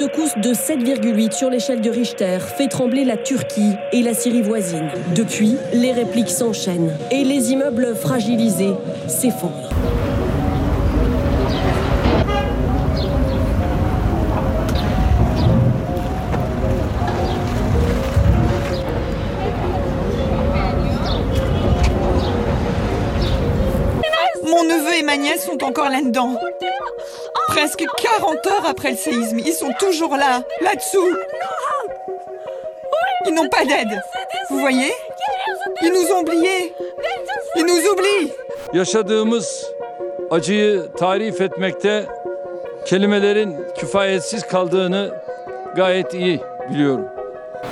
Secousse 0.00 0.34
de 0.38 0.54
7,8 0.54 1.32
sur 1.32 1.50
l'échelle 1.50 1.82
de 1.82 1.90
Richter 1.90 2.38
fait 2.40 2.68
trembler 2.68 3.04
la 3.04 3.18
Turquie 3.18 3.74
et 3.92 4.00
la 4.00 4.14
Syrie 4.14 4.40
voisine. 4.40 4.88
Depuis, 5.14 5.58
les 5.74 5.92
répliques 5.92 6.30
s'enchaînent 6.30 6.96
et 7.10 7.22
les 7.22 7.52
immeubles 7.52 7.94
fragilisés 7.94 8.72
s'effondrent. 9.08 9.68
Mon 24.44 24.64
neveu 24.64 24.94
et 24.98 25.02
ma 25.02 25.18
nièce 25.18 25.44
sont 25.44 25.62
encore 25.62 25.90
là-dedans. 25.90 26.36
Presque 27.50 27.84
40 28.18 28.46
heures 28.46 28.66
après 28.68 28.92
le 28.92 28.96
séisme, 28.96 29.38
ils 29.40 29.52
sont 29.52 29.72
toujours 29.78 30.16
là, 30.16 30.42
là-dessous. 30.60 31.16
Ils 33.26 33.34
n'ont 33.34 33.48
pas 33.48 33.64
d'aide. 33.64 34.00
Vous 34.50 34.58
voyez 34.60 34.92
Ils 35.82 35.92
nous 35.92 36.14
ont 36.14 36.20
oubliés. 36.20 36.72
Ils 37.56 37.64
nous 37.64 37.90
oublient. 37.92 38.32
Yaşadığımız 38.72 39.66
acıyı 40.30 40.92
tarif 40.98 41.40
etmekte 41.40 42.06
kelimelerin 42.86 43.56
kifayetsiz 43.74 44.46
kaldığını 44.46 45.14
gayet 45.76 46.14
iyi 46.14 46.40
biliyorum. 46.70 47.19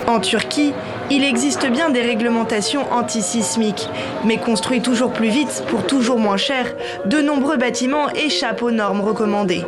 En 0.06 0.20
Turquie, 0.20 0.72
il 1.10 1.24
existe 1.24 1.70
bien 1.70 1.90
des 1.90 2.00
réglementations 2.00 2.90
antisismiques, 2.92 3.88
mais 4.24 4.38
construits 4.38 4.80
toujours 4.80 5.12
plus 5.12 5.28
vite 5.28 5.64
pour 5.68 5.86
toujours 5.86 6.18
moins 6.18 6.36
cher, 6.36 6.74
de 7.04 7.18
nombreux 7.20 7.56
bâtiments 7.56 8.10
échappent 8.10 8.62
aux 8.62 8.70
normes 8.70 9.00
recommandées. 9.00 9.64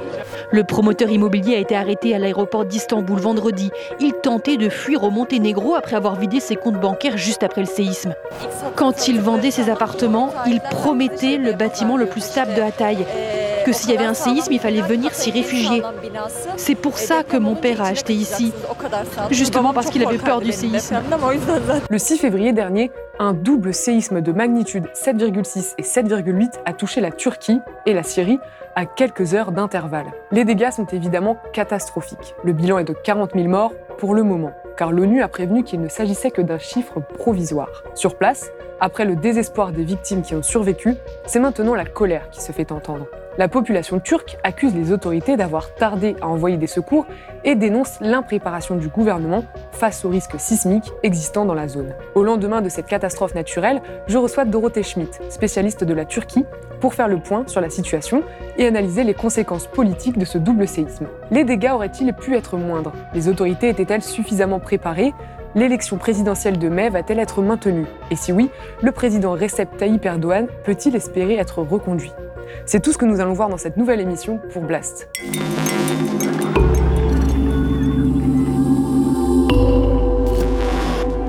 Le 0.50 0.64
promoteur 0.64 1.10
immobilier 1.10 1.54
a 1.54 1.58
été 1.58 1.76
arrêté 1.76 2.14
à 2.14 2.18
l'aéroport 2.18 2.64
d'Istanbul 2.64 3.20
vendredi. 3.20 3.70
Il 4.00 4.14
tentait 4.14 4.56
de 4.56 4.68
fuir 4.68 5.04
au 5.04 5.10
Monténégro 5.10 5.74
après 5.74 5.96
avoir 5.96 6.16
vidé 6.16 6.40
ses 6.40 6.56
comptes 6.56 6.80
bancaires 6.80 7.16
juste 7.16 7.42
après 7.42 7.60
le 7.60 7.66
séisme. 7.66 8.14
Quand 8.74 9.08
il 9.08 9.20
vendait 9.20 9.50
ses 9.50 9.70
appartements, 9.70 10.32
il 10.46 10.60
promettait 10.60 11.36
le 11.36 11.52
bâtiment 11.52 11.96
le 11.96 12.06
plus 12.06 12.22
stable 12.22 12.54
de 12.54 12.62
Hatay. 12.62 12.96
Que 13.64 13.72
s'il 13.72 13.90
y 13.90 13.96
avait 13.96 14.04
un 14.04 14.14
séisme, 14.14 14.52
il 14.52 14.60
fallait 14.60 14.80
venir 14.80 15.14
s'y 15.14 15.30
réfugier. 15.30 15.82
C'est 16.56 16.74
pour 16.74 16.98
ça 16.98 17.22
que 17.22 17.36
mon 17.36 17.54
père 17.54 17.82
a 17.82 17.88
acheté 17.88 18.12
ici. 18.12 18.52
Justement 19.30 19.72
parce 19.72 19.90
qu'il 19.90 20.04
avait 20.06 20.18
peur 20.18 20.40
du 20.40 20.52
séisme. 20.52 21.00
Le 21.88 21.98
6 21.98 22.18
février 22.18 22.52
dernier, 22.52 22.90
un 23.18 23.32
double 23.32 23.74
séisme 23.74 24.20
de 24.20 24.32
magnitude 24.32 24.86
7,6 24.94 25.74
et 25.78 25.82
7,8 25.82 26.52
a 26.64 26.72
touché 26.72 27.00
la 27.00 27.10
Turquie 27.10 27.60
et 27.86 27.92
la 27.92 28.02
Syrie 28.02 28.38
à 28.76 28.86
quelques 28.86 29.34
heures 29.34 29.52
d'intervalle. 29.52 30.06
Les 30.30 30.44
dégâts 30.44 30.70
sont 30.70 30.86
évidemment 30.86 31.36
catastrophiques. 31.52 32.34
Le 32.44 32.52
bilan 32.52 32.78
est 32.78 32.84
de 32.84 32.92
40 32.92 33.32
000 33.34 33.48
morts 33.48 33.72
pour 33.98 34.14
le 34.14 34.22
moment, 34.22 34.52
car 34.76 34.92
l'ONU 34.92 35.22
a 35.22 35.28
prévenu 35.28 35.64
qu'il 35.64 35.80
ne 35.80 35.88
s'agissait 35.88 36.30
que 36.30 36.40
d'un 36.40 36.58
chiffre 36.58 37.00
provisoire. 37.18 37.82
Sur 37.94 38.16
place, 38.16 38.50
après 38.80 39.04
le 39.04 39.16
désespoir 39.16 39.72
des 39.72 39.84
victimes 39.84 40.22
qui 40.22 40.34
ont 40.34 40.42
survécu, 40.42 40.94
c'est 41.26 41.40
maintenant 41.40 41.74
la 41.74 41.84
colère 41.84 42.30
qui 42.30 42.40
se 42.40 42.52
fait 42.52 42.72
entendre. 42.72 43.06
La 43.40 43.48
population 43.48 44.00
turque 44.00 44.36
accuse 44.44 44.74
les 44.74 44.92
autorités 44.92 45.38
d'avoir 45.38 45.72
tardé 45.72 46.14
à 46.20 46.28
envoyer 46.28 46.58
des 46.58 46.66
secours 46.66 47.06
et 47.42 47.54
dénonce 47.54 47.98
l'impréparation 48.02 48.76
du 48.76 48.88
gouvernement 48.88 49.44
face 49.72 50.04
aux 50.04 50.10
risques 50.10 50.38
sismiques 50.38 50.92
existants 51.02 51.46
dans 51.46 51.54
la 51.54 51.66
zone. 51.66 51.94
Au 52.14 52.22
lendemain 52.22 52.60
de 52.60 52.68
cette 52.68 52.84
catastrophe 52.84 53.34
naturelle, 53.34 53.80
je 54.08 54.18
reçois 54.18 54.44
Dorothée 54.44 54.82
Schmidt, 54.82 55.18
spécialiste 55.30 55.84
de 55.84 55.94
la 55.94 56.04
Turquie, 56.04 56.44
pour 56.80 56.92
faire 56.92 57.08
le 57.08 57.18
point 57.18 57.44
sur 57.46 57.62
la 57.62 57.70
situation 57.70 58.22
et 58.58 58.66
analyser 58.66 59.04
les 59.04 59.14
conséquences 59.14 59.66
politiques 59.66 60.18
de 60.18 60.26
ce 60.26 60.36
double 60.36 60.68
séisme. 60.68 61.06
Les 61.30 61.44
dégâts 61.44 61.70
auraient-ils 61.72 62.12
pu 62.12 62.36
être 62.36 62.58
moindres? 62.58 62.92
Les 63.14 63.26
autorités 63.26 63.70
étaient-elles 63.70 64.02
suffisamment 64.02 64.60
préparées? 64.60 65.14
L'élection 65.54 65.96
présidentielle 65.96 66.58
de 66.58 66.68
mai 66.68 66.90
va-t-elle 66.90 67.18
être 67.18 67.40
maintenue? 67.40 67.86
Et 68.10 68.16
si 68.16 68.32
oui, 68.32 68.50
le 68.82 68.92
président 68.92 69.32
Recep 69.32 69.78
Tayyip 69.78 70.04
Erdogan 70.04 70.46
peut-il 70.62 70.94
espérer 70.94 71.36
être 71.36 71.62
reconduit? 71.62 72.12
C'est 72.66 72.80
tout 72.80 72.92
ce 72.92 72.98
que 72.98 73.04
nous 73.04 73.20
allons 73.20 73.32
voir 73.32 73.48
dans 73.48 73.58
cette 73.58 73.76
nouvelle 73.76 74.00
émission 74.00 74.38
pour 74.52 74.62
Blast. 74.62 75.08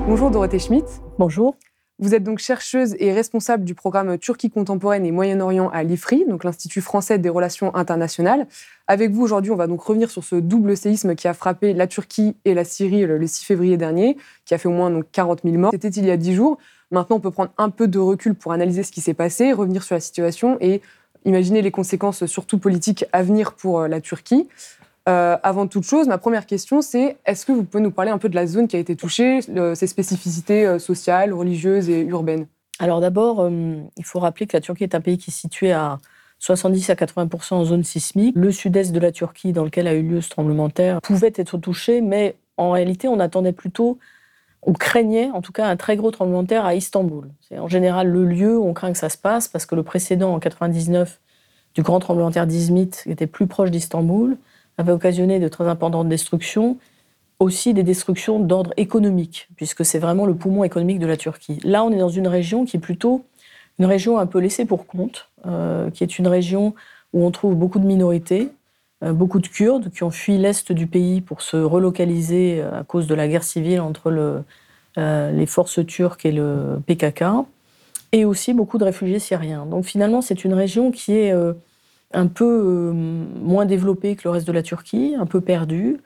Bonjour 0.06 0.30
Dorothée 0.30 0.58
Schmidt. 0.58 0.86
Bonjour. 1.18 1.56
Vous 1.98 2.14
êtes 2.14 2.24
donc 2.24 2.38
chercheuse 2.38 2.96
et 2.98 3.12
responsable 3.12 3.64
du 3.64 3.74
programme 3.74 4.18
Turquie 4.18 4.50
contemporaine 4.50 5.06
et 5.06 5.12
Moyen-Orient 5.12 5.68
à 5.68 5.84
l'IFRI, 5.84 6.24
donc 6.26 6.42
l'Institut 6.42 6.80
français 6.80 7.18
des 7.18 7.28
relations 7.28 7.74
internationales. 7.76 8.48
Avec 8.88 9.12
vous 9.12 9.22
aujourd'hui, 9.22 9.52
on 9.52 9.56
va 9.56 9.68
donc 9.68 9.80
revenir 9.82 10.10
sur 10.10 10.24
ce 10.24 10.34
double 10.34 10.76
séisme 10.76 11.14
qui 11.14 11.28
a 11.28 11.34
frappé 11.34 11.74
la 11.74 11.86
Turquie 11.86 12.36
et 12.44 12.54
la 12.54 12.64
Syrie 12.64 13.06
le 13.06 13.24
6 13.24 13.44
février 13.44 13.76
dernier, 13.76 14.16
qui 14.44 14.54
a 14.54 14.58
fait 14.58 14.68
au 14.68 14.72
moins 14.72 14.90
donc 14.90 15.04
40 15.12 15.42
000 15.44 15.56
morts. 15.58 15.70
C'était 15.72 15.90
il 15.90 16.04
y 16.04 16.10
a 16.10 16.16
10 16.16 16.34
jours. 16.34 16.58
Maintenant, 16.90 17.16
on 17.16 17.20
peut 17.20 17.30
prendre 17.30 17.52
un 17.56 17.70
peu 17.70 17.86
de 17.86 17.98
recul 17.98 18.34
pour 18.34 18.52
analyser 18.52 18.82
ce 18.82 18.90
qui 18.90 19.00
s'est 19.00 19.14
passé, 19.14 19.52
revenir 19.52 19.82
sur 19.82 19.94
la 19.94 20.00
situation 20.00 20.56
et 20.60 20.82
imaginer 21.24 21.62
les 21.62 21.70
conséquences 21.70 22.26
surtout 22.26 22.58
politiques 22.58 23.04
à 23.12 23.22
venir 23.22 23.54
pour 23.54 23.82
la 23.82 24.00
Turquie. 24.00 24.48
Euh, 25.08 25.36
avant 25.42 25.66
toute 25.66 25.84
chose, 25.84 26.06
ma 26.06 26.18
première 26.18 26.46
question, 26.46 26.80
c'est 26.80 27.16
est-ce 27.26 27.44
que 27.44 27.52
vous 27.52 27.64
pouvez 27.64 27.82
nous 27.82 27.90
parler 27.90 28.10
un 28.10 28.18
peu 28.18 28.28
de 28.28 28.36
la 28.36 28.46
zone 28.46 28.68
qui 28.68 28.76
a 28.76 28.78
été 28.78 28.94
touchée, 28.94 29.40
ses 29.74 29.86
spécificités 29.86 30.66
euh, 30.66 30.78
sociales, 30.78 31.32
religieuses 31.32 31.88
et 31.88 32.02
urbaines? 32.02 32.46
Alors 32.78 33.00
d'abord, 33.00 33.40
euh, 33.40 33.76
il 33.96 34.04
faut 34.04 34.20
rappeler 34.20 34.46
que 34.46 34.56
la 34.56 34.60
Turquie 34.60 34.84
est 34.84 34.94
un 34.94 35.00
pays 35.00 35.18
qui 35.18 35.30
est 35.30 35.34
situé 35.34 35.72
à 35.72 35.98
70 36.38 36.90
à 36.90 36.96
80 36.96 37.28
en 37.50 37.64
zone 37.64 37.84
sismique. 37.84 38.34
Le 38.36 38.52
sud-est 38.52 38.92
de 38.92 39.00
la 39.00 39.12
Turquie, 39.12 39.52
dans 39.52 39.64
lequel 39.64 39.88
a 39.88 39.94
eu 39.94 40.02
lieu 40.02 40.20
ce 40.20 40.30
tremblement 40.30 40.68
de 40.68 40.72
terre, 40.72 41.00
pouvait 41.00 41.32
être 41.34 41.58
touché, 41.58 42.00
mais 42.00 42.36
en 42.56 42.70
réalité, 42.70 43.08
on 43.08 43.18
attendait 43.18 43.52
plutôt, 43.52 43.98
on 44.62 44.72
craignait 44.72 45.30
en 45.30 45.42
tout 45.42 45.52
cas 45.52 45.66
un 45.66 45.76
très 45.76 45.96
gros 45.96 46.10
tremblement 46.10 46.42
de 46.42 46.48
terre 46.48 46.64
à 46.64 46.74
Istanbul. 46.74 47.28
C'est 47.48 47.58
en 47.58 47.68
général 47.68 48.08
le 48.08 48.24
lieu 48.24 48.58
où 48.58 48.66
on 48.66 48.72
craint 48.72 48.92
que 48.92 48.98
ça 48.98 49.08
se 49.08 49.18
passe, 49.18 49.48
parce 49.48 49.66
que 49.66 49.74
le 49.74 49.82
précédent, 49.82 50.34
en 50.34 50.38
99, 50.38 51.20
du 51.74 51.82
grand 51.82 52.00
tremblement 52.00 52.28
de 52.28 52.34
terre 52.34 52.46
d'Izmit, 52.46 52.90
était 53.06 53.26
plus 53.26 53.46
proche 53.46 53.70
d'Istanbul, 53.70 54.36
avait 54.78 54.92
occasionné 54.92 55.40
de 55.40 55.48
très 55.48 55.66
importantes 55.68 56.08
destructions, 56.08 56.78
aussi 57.38 57.74
des 57.74 57.82
destructions 57.82 58.38
d'ordre 58.38 58.72
économique, 58.76 59.48
puisque 59.56 59.84
c'est 59.84 59.98
vraiment 59.98 60.26
le 60.26 60.34
poumon 60.34 60.64
économique 60.64 61.00
de 61.00 61.06
la 61.06 61.16
Turquie. 61.16 61.58
Là, 61.64 61.82
on 61.84 61.90
est 61.90 61.98
dans 61.98 62.08
une 62.08 62.28
région 62.28 62.64
qui 62.64 62.76
est 62.76 62.80
plutôt 62.80 63.24
une 63.78 63.86
région 63.86 64.18
un 64.18 64.26
peu 64.26 64.38
laissée 64.38 64.64
pour 64.64 64.86
compte, 64.86 65.28
euh, 65.46 65.90
qui 65.90 66.04
est 66.04 66.18
une 66.18 66.28
région 66.28 66.74
où 67.12 67.24
on 67.24 67.30
trouve 67.30 67.56
beaucoup 67.56 67.80
de 67.80 67.84
minorités, 67.84 68.48
beaucoup 69.02 69.40
de 69.40 69.48
Kurdes 69.48 69.90
qui 69.90 70.04
ont 70.04 70.10
fui 70.10 70.38
l'est 70.38 70.70
du 70.70 70.86
pays 70.86 71.20
pour 71.20 71.42
se 71.42 71.56
relocaliser 71.56 72.62
à 72.62 72.84
cause 72.84 73.06
de 73.06 73.14
la 73.14 73.26
guerre 73.26 73.42
civile 73.42 73.80
entre 73.80 74.44
euh, 74.98 75.32
les 75.32 75.46
forces 75.46 75.84
turques 75.84 76.24
et 76.24 76.30
le 76.30 76.80
PKK, 76.86 77.24
et 78.12 78.24
aussi 78.24 78.54
beaucoup 78.54 78.78
de 78.78 78.84
réfugiés 78.84 79.18
syriens. 79.18 79.66
Donc 79.66 79.84
finalement, 79.86 80.20
c'est 80.20 80.44
une 80.44 80.54
région 80.54 80.92
qui 80.92 81.14
est 81.14 81.32
un 82.14 82.26
peu 82.26 82.44
euh, 82.44 82.92
moins 82.92 83.66
développée 83.66 84.16
que 84.16 84.22
le 84.24 84.30
reste 84.30 84.46
de 84.46 84.52
la 84.52 84.62
Turquie, 84.62 85.14
un 85.18 85.26
peu 85.26 85.40
perdue, 85.40 85.98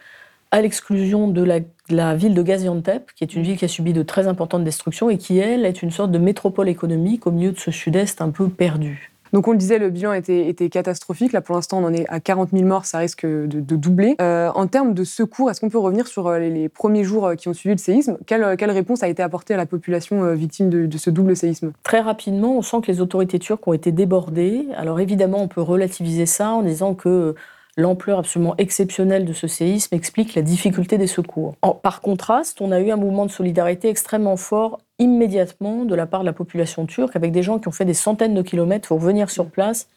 à 0.51 0.61
l'exclusion 0.61 1.29
de 1.29 1.43
la, 1.89 2.15
ville 2.15 2.35
de 2.35 2.43
Gaziantep, 2.43 3.13
qui 3.15 3.25
est 3.25 3.35
une 3.35 3.43
ville 3.43 3.57
qui 3.57 3.65
a 3.65 3.69
subi 3.69 3.93
de 3.93 4.03
très 4.03 4.29
importantes 4.29 4.65
destructions 4.65 5.11
et 5.11 5.19
qui, 5.19 5.39
elle, 5.39 5.65
est 5.65 5.83
une 5.83 5.91
sorte 5.91 6.13
de 6.13 6.19
métropole 6.19 6.69
économique 6.69 7.27
au 7.27 7.33
milieu 7.33 7.53
de 7.53 7.59
ce 7.59 7.71
sud-est 7.71 8.21
un 8.21 8.31
peu 8.31 8.49
perdu. 8.49 9.13
Donc 9.33 9.49
on 9.49 9.53
le 9.53 9.59
disait, 9.59 9.79
le 9.79 9.91
bilan 9.91 10.13
était, 10.13 10.69
catastrophique. 10.71 11.33
Là, 11.33 11.41
pour 11.41 11.55
l'instant, 11.55 11.79
on 11.79 11.85
en 11.85 11.93
est 11.93 12.07
à 12.09 12.21
40 12.21 12.51
000 12.53 12.65
morts, 12.65 12.87
ça 12.87 12.99
risque 12.99 13.27
de, 13.27 13.61
doubler. 13.77 14.17
Euh, 14.21 14.51
en 14.55 14.67
termes 14.67 14.95
de 14.95 15.05
secours, 15.05 15.51
est-ce 15.51 15.61
qu'on 15.61 15.71
peut 15.71 15.79
revenir 15.79 16.07
sur 16.07 16.31
les, 16.33 16.51
les, 16.51 16.69
premiers 16.69 17.05
jours 17.05 17.33
qui 17.37 17.49
ont 17.49 17.53
suivi 17.53 17.75
le 17.75 17.79
séisme? 17.79 18.19
Quelle, 18.27 18.57
quelle, 18.57 18.71
réponse 18.71 19.03
a 19.03 19.09
été 19.09 19.23
apportée 19.23 19.55
à 19.55 19.57
la 19.57 19.67
population 19.67 20.35
victime 20.35 20.71
de, 20.71 20.87
de, 20.87 20.99
ce 20.99 21.11
double 21.11 21.37
séisme? 21.37 21.73
Très 21.83 22.01
rapidement, 22.01 22.57
on 22.57 22.63
sent 22.63 22.79
que 22.83 22.91
les 22.91 23.01
autorités 23.01 23.39
turques 23.39 23.67
ont 23.67 23.73
été 23.73 23.93
débordées. 23.93 24.67
Alors 24.77 25.01
évidemment, 25.01 25.43
on 25.43 25.49
peut 25.49 25.61
relativiser 25.61 26.27
ça 26.27 26.51
en 26.51 26.63
disant 26.63 26.95
que 26.95 27.35
l'ampleur 27.77 28.19
absolument 28.19 28.55
exceptionnelle 28.59 29.25
de 29.25 29.33
ce 29.33 29.47
séisme 29.47 29.95
explique 29.95 30.35
la 30.35 30.43
difficulté 30.43 30.99
des 30.99 31.07
secours. 31.07 31.55
En, 31.63 31.73
par 31.73 32.01
contraste, 32.01 32.61
on 32.61 32.73
a 32.73 32.81
eu 32.81 32.91
un 32.91 32.97
mouvement 32.97 33.27
de 33.27 33.31
solidarité 33.31 33.89
extrêmement 33.89 34.37
fort 34.37 34.81
immédiatement 34.99 35.85
de 35.85 35.95
la 35.95 36.07
part 36.07 36.21
de 36.21 36.27
la 36.27 36.33
population 36.33 36.87
turque, 36.87 37.17
avec 37.17 37.33
des 37.33 37.43
gens 37.43 37.59
qui 37.59 37.69
ont 37.69 37.73
fait 37.73 37.85
des 37.85 37.95
centaines 37.95 38.35
de 38.35 38.43
kilomètres 38.43 38.89
pour 38.89 38.99
venir 38.99 39.31
sur 39.31 39.47
place 39.47 39.89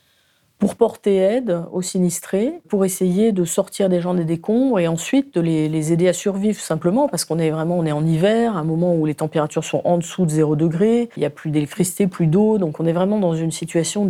pour 0.60 0.76
porter 0.76 1.16
aide 1.16 1.64
aux 1.72 1.82
sinistrés, 1.82 2.60
pour 2.68 2.84
essayer 2.84 3.32
de 3.32 3.46
sortir 3.46 3.88
des 3.88 4.02
gens 4.02 4.14
des 4.14 4.26
décombres 4.26 4.78
et 4.78 4.90
ensuite 4.90 5.34
de 5.34 5.40
les, 5.40 5.94
aider 5.94 6.10
à 6.10 6.14
survivre 6.14 6.60
simplement 6.60 7.08
parce 7.08 7.24
qu'on 7.24 7.40
est 7.40 7.50
vraiment 7.50 7.80
on 7.80 7.86
est 7.86 7.94
en 7.94 8.06
hiver, 8.06 8.58
un 8.58 8.66
moment 8.66 8.94
où 8.94 9.06
les 9.06 9.16
températures 9.16 9.64
sont 9.64 9.82
en 9.86 9.98
dessous 9.98 10.26
de 10.26 10.32
0 10.32 10.58
degré, 10.58 11.10
il 11.16 11.22
n'y 11.22 11.26
a 11.26 11.30
plus 11.30 11.50
d'électricité, 11.50 12.08
plus 12.08 12.28
d'eau, 12.28 12.58
donc 12.58 12.82
on 12.82 12.86
est 12.86 12.92
vraiment 12.92 13.20
dans 13.20 13.34
une 13.34 13.52
situation 13.52 14.10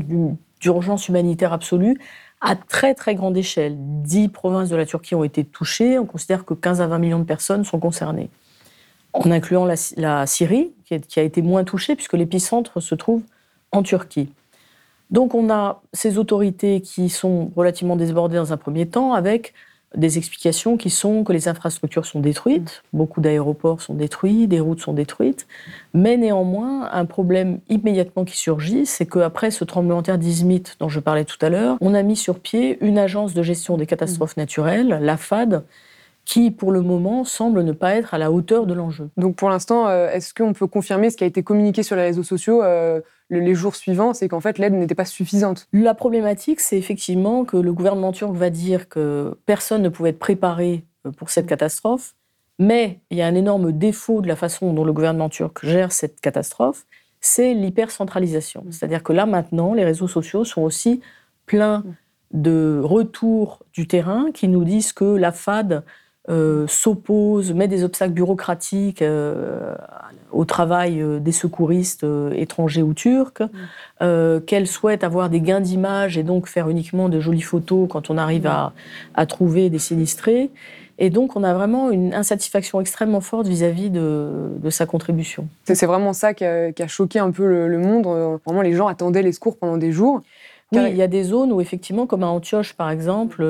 d'urgence 0.60 1.08
humanitaire 1.08 1.54
absolue 1.54 2.00
à 2.42 2.56
très 2.56 2.94
très 2.96 3.16
grande 3.16 3.38
échelle. 3.38 3.76
Dix 3.78 4.30
provinces 4.30 4.70
de 4.70 4.76
la 4.76 4.86
Turquie 4.86 5.16
ont 5.16 5.24
été 5.24 5.44
touchées, 5.44 6.00
on 6.00 6.06
considère 6.06 6.46
que 6.46 6.54
15 6.54 6.82
à 6.82 6.88
20 6.88 7.00
millions 7.00 7.20
de 7.20 7.26
personnes 7.26 7.64
sont 7.64 7.80
concernées, 7.80 8.30
en 9.14 9.30
incluant 9.32 9.66
la, 9.66 10.26
Syrie 10.26 10.72
qui 10.86 11.20
a 11.20 11.24
été 11.24 11.42
moins 11.42 11.64
touchée 11.64 11.96
puisque 11.96 12.14
l'épicentre 12.14 12.80
se 12.80 12.96
trouve 12.96 13.24
en 13.72 13.84
Turquie. 13.84 14.30
Donc 15.12 15.34
on 15.34 15.50
a 15.50 15.82
ces 15.94 16.18
autorités 16.18 16.82
qui 16.82 17.10
sont 17.10 17.52
relativement 17.56 17.96
désbordées 17.96 18.38
dans 18.38 18.54
un 18.54 18.58
premier 18.58 18.88
temps 18.88 19.14
avec 19.14 19.54
des 19.96 20.18
explications 20.18 20.78
qui 20.78 20.90
sont 20.90 21.24
que 21.24 21.34
les 21.34 21.48
infrastructures 21.48 22.06
sont 22.06 22.20
détruites, 22.20 22.84
beaucoup 22.94 23.22
d'aéroports 23.22 23.82
sont 23.82 23.96
détruits, 23.96 24.48
des 24.48 24.60
routes 24.60 24.82
sont 24.82 24.94
détruites, 24.94 25.48
mais 25.94 26.16
néanmoins, 26.16 26.90
un 26.92 27.06
problème 27.06 27.60
immédiatement 27.70 28.24
qui 28.24 28.38
surgit, 28.38 28.86
c'est 28.86 29.08
qu'après 29.08 29.50
ce 29.50 29.64
tremblement 29.64 30.02
de 30.02 30.06
terre 30.06 30.18
d'Izmit 30.20 30.64
dont 30.80 30.90
je 30.90 31.00
parlais 31.00 31.26
tout 31.26 31.44
à 31.44 31.50
l'heure, 31.50 31.78
on 31.82 31.96
a 31.96 32.04
mis 32.04 32.16
sur 32.16 32.40
pied 32.40 32.78
une 32.82 33.00
agence 33.00 33.34
de 33.34 33.42
gestion 33.42 33.78
des 33.78 33.88
catastrophes 33.88 34.38
naturelles, 34.38 35.00
la 35.02 35.18
FAD, 35.18 35.64
qui, 36.30 36.52
pour 36.52 36.72
le 36.72 36.82
moment, 36.82 37.24
semble 37.24 37.64
ne 37.64 37.72
pas 37.72 37.96
être 37.96 38.14
à 38.14 38.20
la 38.20 38.32
hauteur 38.32 38.68
de 38.68 38.76
l'enjeu. 38.76 39.10
Donc, 39.18 39.36
pour 39.36 39.50
l'instant, 39.50 39.88
euh, 39.88 40.12
est-ce 40.12 40.32
qu'on 40.32 40.54
peut 40.54 40.68
confirmer 40.68 41.10
ce 41.10 41.18
qui 41.18 41.24
a 41.24 41.28
été 41.28 41.42
communiqué 41.42 41.82
sur 41.82 41.96
les 41.96 42.04
réseaux 42.04 42.22
sociaux 42.22 42.62
euh, 42.62 43.02
les 43.32 43.56
jours 43.56 43.76
suivants, 43.76 44.14
c'est 44.14 44.28
qu'en 44.28 44.40
fait 44.40 44.60
l'aide 44.60 44.74
n'était 44.74 44.94
pas 44.94 45.06
suffisante? 45.06 45.68
La 45.74 45.96
problématique, 45.96 46.60
c'est 46.60 46.78
effectivement 46.78 47.46
que 47.46 47.58
le 47.58 47.74
gouvernement 47.74 48.12
turc 48.12 48.32
va 48.36 48.52
dire 48.52 48.90
que 48.90 49.40
personne 49.48 49.82
ne 49.82 49.90
pouvait 49.90 50.12
être 50.12 50.20
préparé 50.20 50.86
euh, 51.08 51.12
pour 51.12 51.32
cette 51.32 51.48
catastrophe, 51.48 52.14
mais 52.60 53.00
il 53.10 53.18
y 53.18 53.24
a 53.24 53.26
un 53.26 53.34
énorme 53.34 53.72
défaut 53.72 54.22
de 54.22 54.28
la 54.28 54.36
façon 54.36 54.72
dont 54.72 54.86
le 54.86 54.94
gouvernement 54.94 55.30
turc 55.30 55.66
gère 55.66 55.92
cette 55.92 56.22
catastrophe, 56.22 56.86
c'est 57.22 57.56
l'hypercentralisation. 57.56 58.66
C'est-à-dire 58.70 59.02
que 59.02 59.14
là 59.14 59.26
maintenant, 59.26 59.74
les 59.74 59.84
réseaux 59.84 60.08
sociaux 60.08 60.44
sont 60.44 60.62
aussi 60.62 61.02
pleins 61.48 61.84
de 62.32 62.80
retours 62.84 63.64
du 63.74 63.88
terrain 63.88 64.28
qui 64.32 64.48
nous 64.48 64.64
disent 64.64 64.94
que 64.94 65.06
la 65.06 65.32
FAD 65.32 65.84
euh, 66.28 66.68
s'oppose, 66.68 67.54
met 67.54 67.68
des 67.68 67.84
obstacles 67.84 68.14
bureaucratiques 68.14 69.02
euh, 69.02 69.74
au 70.32 70.46
travail 70.46 71.02
euh, 71.02 71.18
des 71.18 71.32
secouristes 71.32 72.06
étrangers 72.34 72.84
ou 72.84 72.94
turcs, 72.94 73.42
mm. 74.02 74.42
qu'elle 74.46 74.68
souhaite 74.68 75.04
avoir 75.04 75.30
des 75.30 75.42
gains 75.42 75.62
d'image 75.62 76.18
et 76.18 76.24
donc 76.24 76.48
faire 76.48 76.70
uniquement 76.70 77.10
de 77.10 77.20
jolies 77.20 77.42
photos 77.42 77.88
quand 77.90 78.10
on 78.10 78.18
arrive 78.18 78.48
à, 78.48 79.26
trouver 79.26 79.70
des 79.70 79.80
sinistrés. 79.80 80.52
Et 81.02 81.10
donc, 81.10 81.38
on 81.38 81.44
a 81.46 81.54
vraiment 81.54 81.90
une 81.90 82.14
insatisfaction 82.14 82.82
extrêmement 82.82 83.22
forte 83.22 83.48
vis-à-vis 83.48 83.90
de, 83.90 84.70
sa 84.70 84.86
contribution. 84.86 85.48
C'est 85.64 85.86
vraiment 85.86 86.12
ça 86.12 86.34
qui 86.34 86.44
a, 86.44 86.88
choqué 86.88 87.20
un 87.20 87.32
peu 87.32 87.46
le, 87.46 87.70
le 87.70 87.78
monde. 87.80 88.06
Vraiment, 88.46 88.62
les 88.62 88.74
gens 88.74 88.88
attendaient 88.88 89.24
les 89.24 89.32
secours 89.32 89.58
pendant 89.58 89.78
des 89.78 89.94
jours. 89.94 90.22
Oui, 90.72 90.82
il 90.92 90.98
y 90.98 91.02
a 91.02 91.08
des 91.08 91.24
zones 91.24 91.52
où 91.52 91.62
effectivement, 91.62 92.06
comme 92.06 92.24
à 92.24 92.28
Antioche 92.28 92.74
par 92.74 92.92
exemple, 92.92 93.44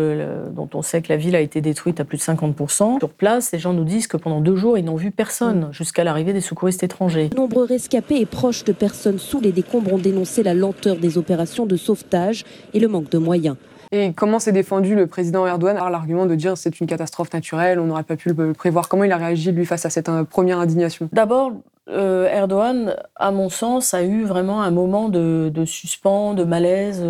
dont 0.51 0.69
on 0.73 0.81
sait 0.81 1.01
que 1.01 1.09
la 1.09 1.17
ville 1.17 1.35
a 1.35 1.41
été 1.41 1.59
détruite 1.59 1.99
à 1.99 2.05
plus 2.05 2.17
de 2.17 2.21
50%, 2.21 2.99
sur 2.99 3.09
place, 3.09 3.51
les 3.51 3.59
gens 3.59 3.73
nous 3.73 3.83
disent 3.83 4.07
que 4.07 4.15
pendant 4.15 4.39
deux 4.39 4.55
jours, 4.55 4.77
ils 4.77 4.85
n'ont 4.85 4.95
vu 4.95 5.11
personne 5.11 5.69
jusqu'à 5.71 6.03
l'arrivée 6.05 6.31
des 6.31 6.41
secouristes 6.41 6.83
étrangers. 6.83 7.29
nombreux 7.35 7.65
rescapés 7.65 8.21
et 8.21 8.25
proches 8.25 8.63
de 8.63 8.71
personnes 8.71 9.19
sous 9.19 9.41
les 9.41 9.51
décombres 9.51 9.93
ont 9.93 9.97
dénoncé 9.97 10.43
la 10.43 10.53
lenteur 10.53 10.95
des 10.95 11.17
opérations 11.17 11.65
de 11.65 11.75
sauvetage 11.75 12.45
et 12.73 12.79
le 12.79 12.87
manque 12.87 13.09
de 13.09 13.17
moyens. 13.17 13.57
Et 13.91 14.13
comment 14.13 14.37
s'est 14.37 14.51
défendu 14.51 14.95
le 14.95 15.07
président 15.07 15.47
Erdogan 15.47 15.77
par 15.77 15.89
l'argument 15.89 16.27
de 16.27 16.35
dire 16.35 16.57
c'est 16.57 16.79
une 16.79 16.85
catastrophe 16.85 17.33
naturelle, 17.33 17.79
on 17.79 17.87
n'aurait 17.87 18.03
pas 18.03 18.15
pu 18.15 18.29
le 18.29 18.53
prévoir? 18.53 18.87
Comment 18.87 19.03
il 19.03 19.11
a 19.11 19.17
réagi, 19.17 19.51
lui, 19.51 19.65
face 19.65 19.83
à 19.85 19.89
cette 19.89 20.09
euh, 20.09 20.23
première 20.23 20.59
indignation? 20.59 21.09
D'abord, 21.11 21.53
euh, 21.89 22.29
Erdogan, 22.29 22.95
à 23.15 23.31
mon 23.31 23.49
sens, 23.49 23.93
a 23.93 24.03
eu 24.03 24.23
vraiment 24.23 24.61
un 24.61 24.71
moment 24.71 25.09
de, 25.09 25.51
suspens, 25.65 26.33
de 26.33 26.43
malaise, 26.43 27.03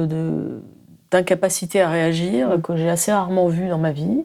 d'incapacité 1.11 1.81
à 1.81 1.89
réagir 1.89 2.57
mm. 2.57 2.61
que 2.61 2.75
j'ai 2.75 2.89
assez 2.89 3.11
rarement 3.11 3.47
vu 3.47 3.67
dans 3.67 3.77
ma 3.77 3.91
vie. 3.91 4.23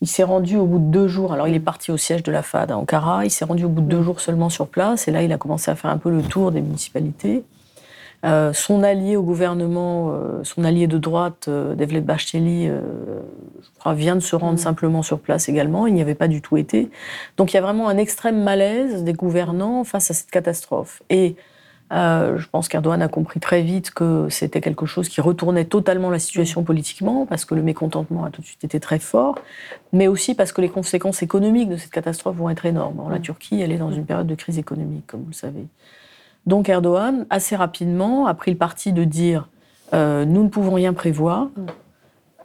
Il 0.00 0.06
s'est 0.06 0.22
rendu 0.22 0.56
au 0.56 0.66
bout 0.66 0.78
de 0.78 0.84
deux 0.84 1.08
jours. 1.08 1.32
Alors, 1.32 1.48
il 1.48 1.54
est 1.54 1.60
parti 1.60 1.90
au 1.90 1.96
siège 1.96 2.22
de 2.22 2.30
la 2.30 2.42
FAD 2.42 2.70
à 2.70 2.78
Ankara. 2.78 3.24
Il 3.24 3.30
s'est 3.30 3.44
rendu 3.44 3.64
au 3.64 3.68
bout 3.68 3.80
de 3.80 3.88
deux 3.88 3.98
mm. 3.98 4.04
jours 4.04 4.20
seulement 4.20 4.48
sur 4.48 4.68
place. 4.68 5.08
Et 5.08 5.10
là, 5.10 5.22
il 5.22 5.32
a 5.32 5.38
commencé 5.38 5.70
à 5.70 5.74
faire 5.74 5.90
un 5.90 5.98
peu 5.98 6.10
le 6.10 6.22
tour 6.22 6.52
des 6.52 6.60
municipalités. 6.60 7.44
Euh, 8.24 8.52
son 8.52 8.82
allié 8.82 9.16
au 9.16 9.22
gouvernement, 9.22 10.10
euh, 10.10 10.42
son 10.42 10.64
allié 10.64 10.88
de 10.88 10.98
droite, 10.98 11.46
euh, 11.46 11.76
Devlet 11.76 12.00
Bacheli, 12.00 12.66
je 12.66 13.78
crois, 13.78 13.94
vient 13.94 14.16
de 14.16 14.20
se 14.20 14.34
rendre 14.34 14.54
mm. 14.54 14.58
simplement 14.58 15.02
sur 15.02 15.20
place 15.20 15.48
également. 15.48 15.86
Il 15.86 15.94
n'y 15.94 16.02
avait 16.02 16.16
pas 16.16 16.28
du 16.28 16.42
tout 16.42 16.56
été. 16.56 16.90
Donc 17.36 17.52
il 17.52 17.56
y 17.56 17.58
a 17.58 17.62
vraiment 17.62 17.88
un 17.88 17.96
extrême 17.96 18.42
malaise 18.42 19.04
des 19.04 19.12
gouvernants 19.12 19.84
face 19.84 20.10
à 20.10 20.14
cette 20.14 20.30
catastrophe. 20.30 21.02
Et 21.10 21.36
je 21.90 22.46
pense 22.50 22.68
qu'Erdogan 22.68 23.00
a 23.00 23.08
compris 23.08 23.40
très 23.40 23.62
vite 23.62 23.92
que 23.92 24.28
c'était 24.28 24.60
quelque 24.60 24.84
chose 24.84 25.08
qui 25.08 25.20
retournait 25.20 25.64
totalement 25.64 26.10
la 26.10 26.18
situation 26.18 26.62
politiquement, 26.62 27.24
parce 27.24 27.44
que 27.46 27.54
le 27.54 27.62
mécontentement 27.62 28.24
a 28.24 28.30
tout 28.30 28.42
de 28.42 28.46
suite 28.46 28.62
été 28.62 28.78
très 28.78 28.98
fort, 28.98 29.36
mais 29.92 30.06
aussi 30.06 30.34
parce 30.34 30.52
que 30.52 30.60
les 30.60 30.68
conséquences 30.68 31.22
économiques 31.22 31.70
de 31.70 31.76
cette 31.76 31.92
catastrophe 31.92 32.36
vont 32.36 32.50
être 32.50 32.66
énormes. 32.66 33.00
la 33.10 33.18
mm. 33.18 33.22
Turquie, 33.22 33.60
elle 33.60 33.72
est 33.72 33.78
dans 33.78 33.92
une 33.92 34.04
période 34.04 34.26
de 34.26 34.34
crise 34.34 34.58
économique, 34.58 35.06
comme 35.06 35.20
vous 35.20 35.30
le 35.30 35.34
savez. 35.34 35.66
Donc 36.48 36.70
Erdogan, 36.70 37.26
assez 37.28 37.56
rapidement, 37.56 38.26
a 38.26 38.32
pris 38.32 38.50
le 38.50 38.56
parti 38.56 38.94
de 38.94 39.04
dire 39.04 39.50
euh, 39.92 40.24
nous 40.24 40.42
ne 40.42 40.48
pouvons 40.48 40.72
rien 40.72 40.94
prévoir, 40.94 41.48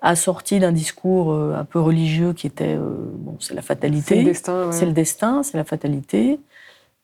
assorti 0.02 0.60
d'un 0.60 0.74
discours 0.74 1.32
euh, 1.32 1.56
un 1.58 1.64
peu 1.64 1.80
religieux 1.80 2.34
qui 2.34 2.46
était 2.46 2.76
euh, 2.76 2.82
bon, 3.14 3.38
c'est 3.40 3.54
la 3.54 3.62
fatalité. 3.62 4.16
C'est 4.16 4.16
le 4.18 4.24
destin. 4.26 4.72
C'est 4.72 4.86
le 4.86 4.92
destin, 4.92 5.42
c'est 5.44 5.58
la 5.58 5.64
fatalité. 5.64 6.38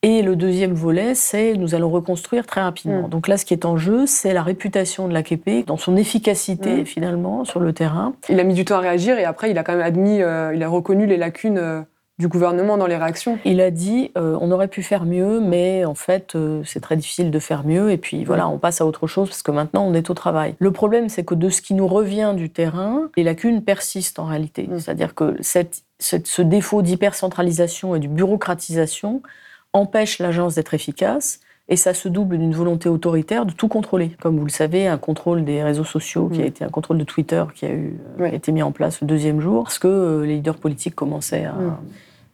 Et 0.02 0.20
le 0.20 0.36
deuxième 0.36 0.74
volet, 0.74 1.14
c'est 1.14 1.54
nous 1.54 1.74
allons 1.74 1.88
reconstruire 1.88 2.46
très 2.46 2.60
rapidement. 2.60 3.06
Mm. 3.06 3.10
Donc 3.10 3.28
là, 3.28 3.38
ce 3.38 3.46
qui 3.46 3.54
est 3.54 3.64
en 3.64 3.78
jeu, 3.78 4.04
c'est 4.06 4.34
la 4.34 4.42
réputation 4.42 5.08
de 5.08 5.14
l'AKP 5.14 5.64
dans 5.66 5.78
son 5.78 5.96
efficacité 5.96 6.82
mm. 6.82 6.84
finalement 6.84 7.46
sur 7.46 7.60
le 7.60 7.72
terrain. 7.72 8.12
Il 8.28 8.38
a 8.40 8.44
mis 8.44 8.54
du 8.54 8.66
temps 8.66 8.76
à 8.76 8.80
réagir 8.80 9.18
et 9.18 9.24
après, 9.24 9.50
il 9.50 9.56
a 9.56 9.62
quand 9.62 9.72
même 9.72 9.86
admis, 9.86 10.16
il 10.16 10.62
a 10.62 10.68
reconnu 10.68 11.06
les 11.06 11.16
lacunes 11.16 11.86
du 12.20 12.28
gouvernement 12.28 12.76
dans 12.76 12.86
les 12.86 12.96
réactions 12.96 13.38
Il 13.44 13.60
a 13.60 13.70
dit 13.70 14.12
euh, 14.16 14.36
on 14.40 14.52
aurait 14.52 14.68
pu 14.68 14.82
faire 14.82 15.04
mieux, 15.04 15.40
mais 15.40 15.84
en 15.84 15.94
fait, 15.94 16.34
euh, 16.34 16.62
c'est 16.64 16.80
très 16.80 16.96
difficile 16.96 17.30
de 17.30 17.38
faire 17.38 17.66
mieux. 17.66 17.90
Et 17.90 17.96
puis 17.96 18.24
voilà, 18.24 18.46
on 18.48 18.58
passe 18.58 18.80
à 18.80 18.86
autre 18.86 19.06
chose 19.06 19.28
parce 19.30 19.42
que 19.42 19.50
maintenant, 19.50 19.84
on 19.84 19.94
est 19.94 20.10
au 20.10 20.14
travail. 20.14 20.54
Le 20.58 20.70
problème, 20.70 21.08
c'est 21.08 21.24
que 21.24 21.34
de 21.34 21.48
ce 21.48 21.62
qui 21.62 21.74
nous 21.74 21.88
revient 21.88 22.34
du 22.36 22.50
terrain, 22.50 23.08
les 23.16 23.24
lacunes 23.24 23.62
persistent 23.62 24.18
en 24.18 24.26
réalité. 24.26 24.68
Mm. 24.68 24.78
C'est-à-dire 24.78 25.14
que 25.14 25.34
cette, 25.40 25.82
ce 25.98 26.42
défaut 26.42 26.82
d'hypercentralisation 26.82 27.96
et 27.96 27.98
de 27.98 28.06
bureaucratisation 28.06 29.22
empêche 29.72 30.18
l'agence 30.18 30.54
d'être 30.54 30.74
efficace. 30.74 31.40
Et 31.72 31.76
ça 31.76 31.94
se 31.94 32.08
double 32.08 32.36
d'une 32.36 32.52
volonté 32.52 32.88
autoritaire 32.88 33.46
de 33.46 33.52
tout 33.52 33.68
contrôler. 33.68 34.10
Comme 34.20 34.36
vous 34.36 34.44
le 34.44 34.50
savez, 34.50 34.88
un 34.88 34.98
contrôle 34.98 35.44
des 35.44 35.62
réseaux 35.62 35.84
sociaux 35.84 36.28
qui 36.28 36.40
a 36.40 36.44
mm. 36.44 36.48
été 36.48 36.64
un 36.64 36.68
contrôle 36.68 36.98
de 36.98 37.04
Twitter 37.04 37.44
qui 37.54 37.64
a, 37.64 37.70
eu, 37.70 37.98
été 38.32 38.52
mis 38.52 38.62
en 38.62 38.72
place 38.72 39.00
le 39.00 39.06
deuxième 39.06 39.40
jour, 39.40 39.62
parce 39.62 39.78
que 39.78 39.88
euh, 39.88 40.26
les 40.26 40.34
leaders 40.34 40.58
politiques 40.58 40.96
commençaient 40.96 41.46
à, 41.46 41.54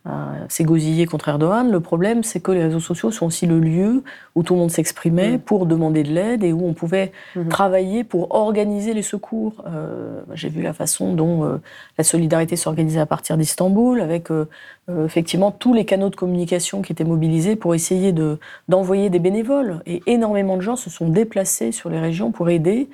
mm 0.07 0.37
s'égosiller 0.49 1.07
contre 1.07 1.29
Erdogan. 1.29 1.71
Le 1.71 1.81
problème, 1.81 2.23
c'est 2.23 2.41
que 2.41 2.53
les 2.53 2.63
réseaux 2.63 2.81
sociaux 2.81 3.11
sont 3.11 3.27
aussi 3.27 3.47
le 3.47 3.59
lieu 3.59 4.03
où 4.35 4.43
tout 4.43 4.55
le 4.55 4.61
monde 4.61 4.71
s'exprimait 4.71 5.37
mm. 5.37 5.41
pour 5.41 5.67
demander 5.67 6.03
de 6.03 6.13
l'aide 6.13 6.45
et 6.45 6.53
où 6.53 6.67
on 6.67 6.73
pouvait 6.73 7.13
mm-hmm. 7.35 7.49
travailler 7.49 8.05
pour 8.05 8.35
organiser 8.35 8.95
les 8.95 9.03
secours. 9.03 9.65
Euh, 9.67 10.21
j'ai 10.35 10.49
vu 10.49 10.63
la 10.63 10.73
façon 10.73 11.15
dont 11.15 11.45
euh, 11.45 11.57
la 11.99 12.05
solidarité 12.05 12.57
s'organisait 12.57 13.01
à 13.01 13.07
partir 13.07 13.37
d'Istanbul, 13.37 14.01
avec 14.01 14.31
euh, 14.31 14.47
effectivement 15.05 15.51
tous 15.51 15.75
les 15.75 15.85
canaux 15.85 16.11
de 16.11 16.17
communication 16.17 16.83
qui 16.83 16.93
étaient 16.93 17.05
mobilisés 17.05 17.57
pour 17.57 17.75
essayer 17.75 18.15
d'envoyer 18.69 19.11
des 19.11 19.19
bénévoles. 19.19 19.81
Et 19.87 20.03
énormément 20.07 20.57
de 20.57 20.63
gens 20.63 20.77
se 20.77 20.91
sont 20.91 21.09
déplacés 21.09 21.73
sur 21.73 21.91
les 21.91 21.99
régions 21.99 22.31
pour 22.31 22.49
aider. 22.51 22.89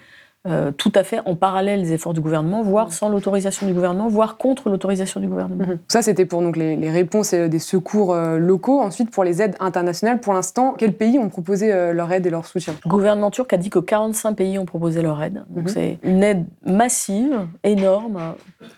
Euh, 0.48 0.72
tout 0.72 0.90
à 0.96 1.04
fait 1.04 1.20
en 1.24 1.36
parallèle 1.36 1.82
des 1.82 1.92
efforts 1.92 2.14
du 2.14 2.20
gouvernement, 2.20 2.62
voire 2.62 2.92
sans 2.92 3.08
l'autorisation 3.08 3.64
du 3.64 3.72
gouvernement, 3.72 4.08
voire 4.08 4.38
contre 4.38 4.70
l'autorisation 4.70 5.20
du 5.20 5.28
gouvernement. 5.28 5.64
Mhm. 5.64 5.78
Ça, 5.86 6.02
c'était 6.02 6.26
pour 6.26 6.42
donc, 6.42 6.56
les, 6.56 6.90
réponses 6.90 7.32
et 7.32 7.48
des 7.48 7.60
secours 7.60 8.12
euh, 8.12 8.38
locaux. 8.38 8.80
Ensuite, 8.80 9.12
pour 9.12 9.22
les 9.22 9.40
aides 9.40 9.54
internationales, 9.60 10.18
pour 10.18 10.32
l'instant, 10.32 10.74
quels 10.76 10.94
pays 10.94 11.16
ont 11.16 11.28
proposé 11.28 11.72
euh, 11.72 11.92
leur 11.92 12.10
aide 12.10 12.26
et 12.26 12.30
leur 12.30 12.44
soutien? 12.44 12.74
Le 12.84 12.90
gouvernement 12.90 13.30
turc 13.30 13.52
a 13.52 13.56
dit 13.56 13.70
que 13.70 13.78
45 13.78 14.32
pays 14.34 14.58
ont 14.58 14.64
proposé 14.64 15.00
leur 15.00 15.22
aide. 15.22 15.44
Donc, 15.48 15.66
mhm. 15.66 15.68
c'est 15.68 15.98
une 16.02 16.24
aide 16.24 16.44
massive, 16.66 17.46
énorme, 17.62 18.34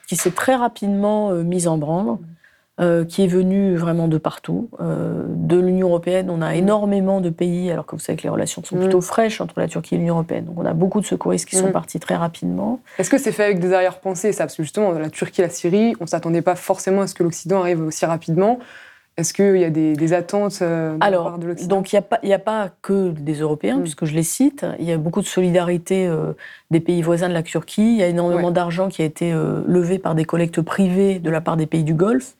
qui 0.06 0.16
s'est 0.16 0.32
très 0.32 0.56
rapidement 0.56 1.32
mise 1.32 1.66
en 1.66 1.78
branle. 1.78 2.18
Euh, 2.80 3.04
qui 3.04 3.22
est 3.22 3.28
venu 3.28 3.76
vraiment 3.76 4.08
de 4.08 4.18
partout. 4.18 4.68
Euh, 4.80 5.22
de 5.28 5.56
l'Union 5.56 5.90
européenne, 5.90 6.28
on 6.28 6.42
a 6.42 6.50
mm. 6.50 6.56
énormément 6.56 7.20
de 7.20 7.30
pays, 7.30 7.70
alors 7.70 7.86
que 7.86 7.94
vous 7.94 8.00
savez 8.00 8.16
que 8.16 8.24
les 8.24 8.28
relations 8.28 8.64
sont 8.64 8.76
plutôt 8.76 8.98
mm. 8.98 9.02
fraîches 9.02 9.40
entre 9.40 9.60
la 9.60 9.68
Turquie 9.68 9.94
et 9.94 9.98
l'Union 9.98 10.14
européenne. 10.14 10.46
Donc 10.46 10.58
on 10.58 10.66
a 10.66 10.72
beaucoup 10.72 11.00
de 11.00 11.06
secouristes 11.06 11.48
qui 11.48 11.54
sont 11.54 11.68
mm. 11.68 11.72
partis 11.72 12.00
très 12.00 12.16
rapidement. 12.16 12.80
Est-ce 12.98 13.10
que 13.10 13.18
c'est 13.18 13.30
fait 13.30 13.44
avec 13.44 13.60
des 13.60 13.72
arrière-pensées 13.72 14.32
ça? 14.32 14.42
Parce 14.42 14.56
que 14.56 14.64
justement, 14.64 14.90
la 14.90 15.08
Turquie 15.08 15.42
et 15.42 15.44
la 15.44 15.50
Syrie, 15.50 15.94
on 16.00 16.04
ne 16.04 16.08
s'attendait 16.08 16.42
pas 16.42 16.56
forcément 16.56 17.02
à 17.02 17.06
ce 17.06 17.14
que 17.14 17.22
l'Occident 17.22 17.60
arrive 17.60 17.80
aussi 17.80 18.06
rapidement. 18.06 18.58
Est-ce 19.16 19.32
qu'il 19.32 19.56
y 19.58 19.64
a 19.64 19.70
des, 19.70 20.12
attentes 20.12 20.58
euh, 20.60 20.96
de 20.96 21.04
Alors, 21.04 21.26
part 21.26 21.38
de 21.38 21.46
l'Occident? 21.46 21.76
donc 21.76 21.92
il 21.92 22.02
n'y 22.24 22.32
a, 22.32 22.38
pas 22.40 22.70
que 22.82 23.10
des 23.10 23.34
Européens, 23.34 23.78
puisque 23.78 24.04
je 24.04 24.14
les 24.14 24.24
cite. 24.24 24.66
Il 24.80 24.84
y 24.84 24.90
a 24.90 24.98
beaucoup 24.98 25.20
de 25.20 25.26
solidarité 25.26 26.08
euh, 26.08 26.32
des 26.72 26.80
pays 26.80 27.02
voisins 27.02 27.28
de 27.28 27.34
la 27.34 27.44
Turquie. 27.44 27.82
Il 27.82 27.96
y 27.98 28.02
a 28.02 28.08
énormément 28.08 28.48
Ouais. 28.48 28.52
d'argent 28.52 28.88
qui 28.88 29.02
a 29.02 29.04
été 29.04 29.32
euh, 29.32 29.62
levé 29.68 30.00
par 30.00 30.16
des 30.16 30.24
collectes 30.24 30.60
privées 30.60 31.20
de 31.20 31.30
la 31.30 31.40
part 31.40 31.56
des 31.56 31.66
pays 31.66 31.84
du 31.84 31.94
Golfe. 31.94 32.34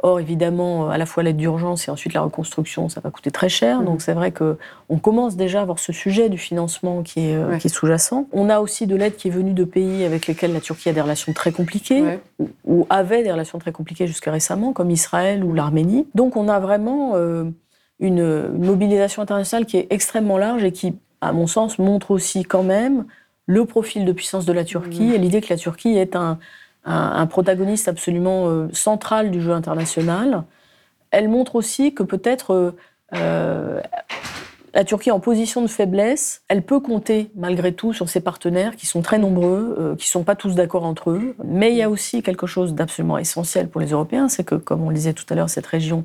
Or, 0.00 0.20
évidemment, 0.20 0.86
euh, 0.86 0.90
à 0.90 0.98
la 0.98 1.06
fois 1.06 1.22
l'aide 1.22 1.38
d'urgence 1.38 1.88
et 1.88 1.90
ensuite 1.90 2.12
la 2.12 2.20
reconstruction, 2.20 2.88
ça 2.90 3.00
va 3.00 3.10
coûter 3.10 3.30
très 3.30 3.48
cher. 3.48 3.80
Mm. 3.80 3.84
Donc, 3.86 4.02
c'est 4.02 4.12
vrai 4.12 4.30
qu'on 4.30 4.98
commence 4.98 5.36
déjà 5.36 5.60
à 5.60 5.62
avoir 5.62 5.78
ce 5.78 5.90
sujet 5.92 6.28
du 6.28 6.36
financement 6.36 7.02
qui 7.02 7.30
est, 7.30 7.34
euh, 7.34 7.48
Ouais. 7.48 7.58
qui 7.58 7.68
est 7.68 7.70
sous-jacent. 7.70 8.26
On 8.32 8.50
a 8.50 8.60
aussi 8.60 8.86
de 8.86 8.94
l'aide 8.94 9.16
qui 9.16 9.28
est 9.28 9.30
venue 9.30 9.54
de 9.54 9.64
pays 9.64 10.04
avec 10.04 10.26
lesquels 10.26 10.52
la 10.52 10.60
Turquie 10.60 10.90
a 10.90 10.92
des 10.92 11.00
relations 11.00 11.32
très 11.32 11.50
compliquées 11.50 12.02
Ouais. 12.02 12.20
ou, 12.38 12.48
ou 12.66 12.86
avait 12.90 13.22
des 13.22 13.32
relations 13.32 13.58
très 13.58 13.72
compliquées 13.72 14.06
jusqu'à 14.06 14.30
récemment, 14.30 14.74
comme 14.74 14.90
Israël 14.90 15.42
ou 15.42 15.54
l'Arménie. 15.54 16.06
Donc 16.14 16.36
on 16.36 16.48
a 16.48 16.60
vraiment 16.60 17.12
euh, 17.14 17.44
une, 17.98 18.18
une 18.54 18.64
mobilisation 18.66 19.22
internationale 19.22 19.64
qui 19.64 19.78
est 19.78 19.86
extrêmement 19.88 20.36
large 20.36 20.62
et 20.62 20.72
qui, 20.72 20.94
à 21.22 21.32
mon 21.32 21.46
sens, 21.46 21.78
montre 21.78 22.10
aussi 22.10 22.42
quand 22.42 22.62
même 22.62 23.06
le 23.46 23.64
profil 23.64 24.04
de 24.04 24.12
puissance 24.12 24.44
de 24.44 24.52
la 24.52 24.64
Turquie 24.64 25.04
Mhm. 25.04 25.12
et 25.14 25.18
l'idée 25.18 25.40
que 25.40 25.48
la 25.48 25.56
Turquie 25.56 25.96
est 25.96 26.16
un, 26.16 26.38
un- 26.86 27.26
protagoniste 27.26 27.88
absolument 27.88 28.48
euh, 28.48 28.68
central 28.72 29.30
du 29.30 29.40
jeu 29.40 29.52
international. 29.52 30.44
Elle 31.10 31.28
montre 31.28 31.56
aussi 31.56 31.94
que 31.94 32.02
peut-être 32.02 32.52
euh, 32.54 32.70
euh, 33.14 33.80
la 34.74 34.84
Turquie 34.84 35.10
en 35.10 35.20
position 35.20 35.62
de 35.62 35.66
faiblesse, 35.68 36.42
elle 36.48 36.62
peut 36.62 36.80
compter 36.80 37.30
malgré 37.34 37.72
tout 37.72 37.92
sur 37.92 38.08
ses 38.08 38.20
partenaires 38.20 38.76
qui 38.76 38.86
sont 38.86 39.00
très 39.02 39.18
nombreux, 39.18 39.96
qui 39.98 40.06
sont 40.06 40.22
pas 40.22 40.34
tous 40.36 40.54
d'accord 40.54 40.84
entre 40.84 41.10
eux. 41.10 41.34
Mais 41.44 41.70
il 41.70 41.76
y 41.76 41.82
a 41.82 41.88
aussi 41.88 42.22
quelque 42.22 42.46
chose 42.46 42.74
d'absolument 42.74 43.16
essentiel 43.16 43.68
pour 43.68 43.80
les 43.80 43.88
Européens, 43.92 44.28
c'est 44.28 44.44
que, 44.44 44.54
comme 44.54 44.82
on 44.82 44.90
le 44.90 44.94
disait 44.94 45.14
tout 45.14 45.24
à 45.30 45.34
l'heure, 45.34 45.48
cette 45.48 45.66
région 45.66 46.04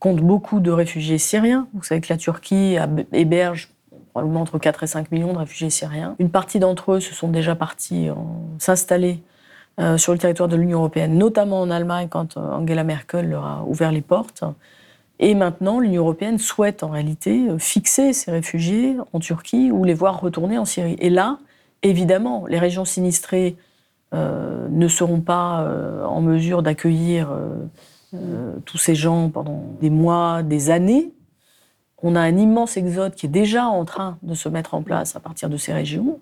compte 0.00 0.20
beaucoup 0.20 0.58
de 0.58 0.72
réfugiés 0.72 1.18
syriens. 1.18 1.68
Vous 1.72 1.84
savez 1.84 2.00
que 2.00 2.12
la 2.12 2.16
Turquie 2.16 2.76
héberge 3.12 3.70
probablement 4.10 4.40
entre 4.40 4.58
4 4.58 4.82
et 4.82 4.86
5 4.88 5.12
millions 5.12 5.32
de 5.32 5.38
réfugiés 5.38 5.70
syriens. 5.70 6.16
Une 6.18 6.30
partie 6.30 6.58
d'entre 6.58 6.94
eux 6.94 7.00
se 7.00 7.14
sont 7.14 7.28
déjà 7.28 7.54
partis 7.54 8.08
s'installer 8.58 9.22
euh, 9.80 9.98
sur 9.98 10.12
le 10.12 10.18
territoire 10.18 10.48
de 10.48 10.54
l'Union 10.54 10.78
européenne, 10.78 11.18
notamment 11.18 11.60
en 11.60 11.68
Allemagne 11.68 12.06
quand 12.08 12.36
euh, 12.36 12.40
Angela 12.40 12.84
Merkel 12.84 13.28
leur 13.28 13.44
a 13.44 13.64
ouvert 13.66 13.90
les 13.90 14.02
portes. 14.02 14.44
Et 15.18 15.34
maintenant, 15.34 15.80
l'Union 15.80 16.02
européenne 16.02 16.38
souhaite 16.38 16.84
en 16.84 16.90
réalité 16.90 17.48
euh, 17.48 17.58
fixer 17.58 18.12
ces 18.12 18.30
réfugiés 18.30 18.96
en 19.12 19.18
Turquie 19.18 19.72
ou 19.72 19.82
les 19.82 19.94
voir 19.94 20.20
retourner 20.20 20.58
en 20.58 20.64
Syrie. 20.64 20.94
Et 21.00 21.10
là, 21.10 21.38
évidemment, 21.82 22.46
les 22.46 22.58
régions 22.60 22.84
sinistrées 22.84 23.56
ne 24.12 24.86
seront 24.86 25.20
pas 25.20 25.68
en 26.06 26.20
mesure 26.20 26.62
d'accueillir 26.62 27.32
tous 28.64 28.78
ces 28.78 28.94
gens 28.94 29.28
pendant 29.28 29.64
des 29.80 29.90
mois, 29.90 30.44
des 30.44 30.70
années. 30.70 31.10
On 32.00 32.14
a 32.14 32.20
un 32.20 32.36
immense 32.36 32.76
exode 32.76 33.16
qui 33.16 33.26
est 33.26 33.28
déjà 33.28 33.66
en 33.66 33.84
train 33.84 34.18
de 34.22 34.34
se 34.34 34.48
mettre 34.48 34.74
en 34.74 34.82
place 34.82 35.16
à 35.16 35.20
partir 35.20 35.48
de 35.48 35.56
ces 35.56 35.72
régions. 35.72 36.20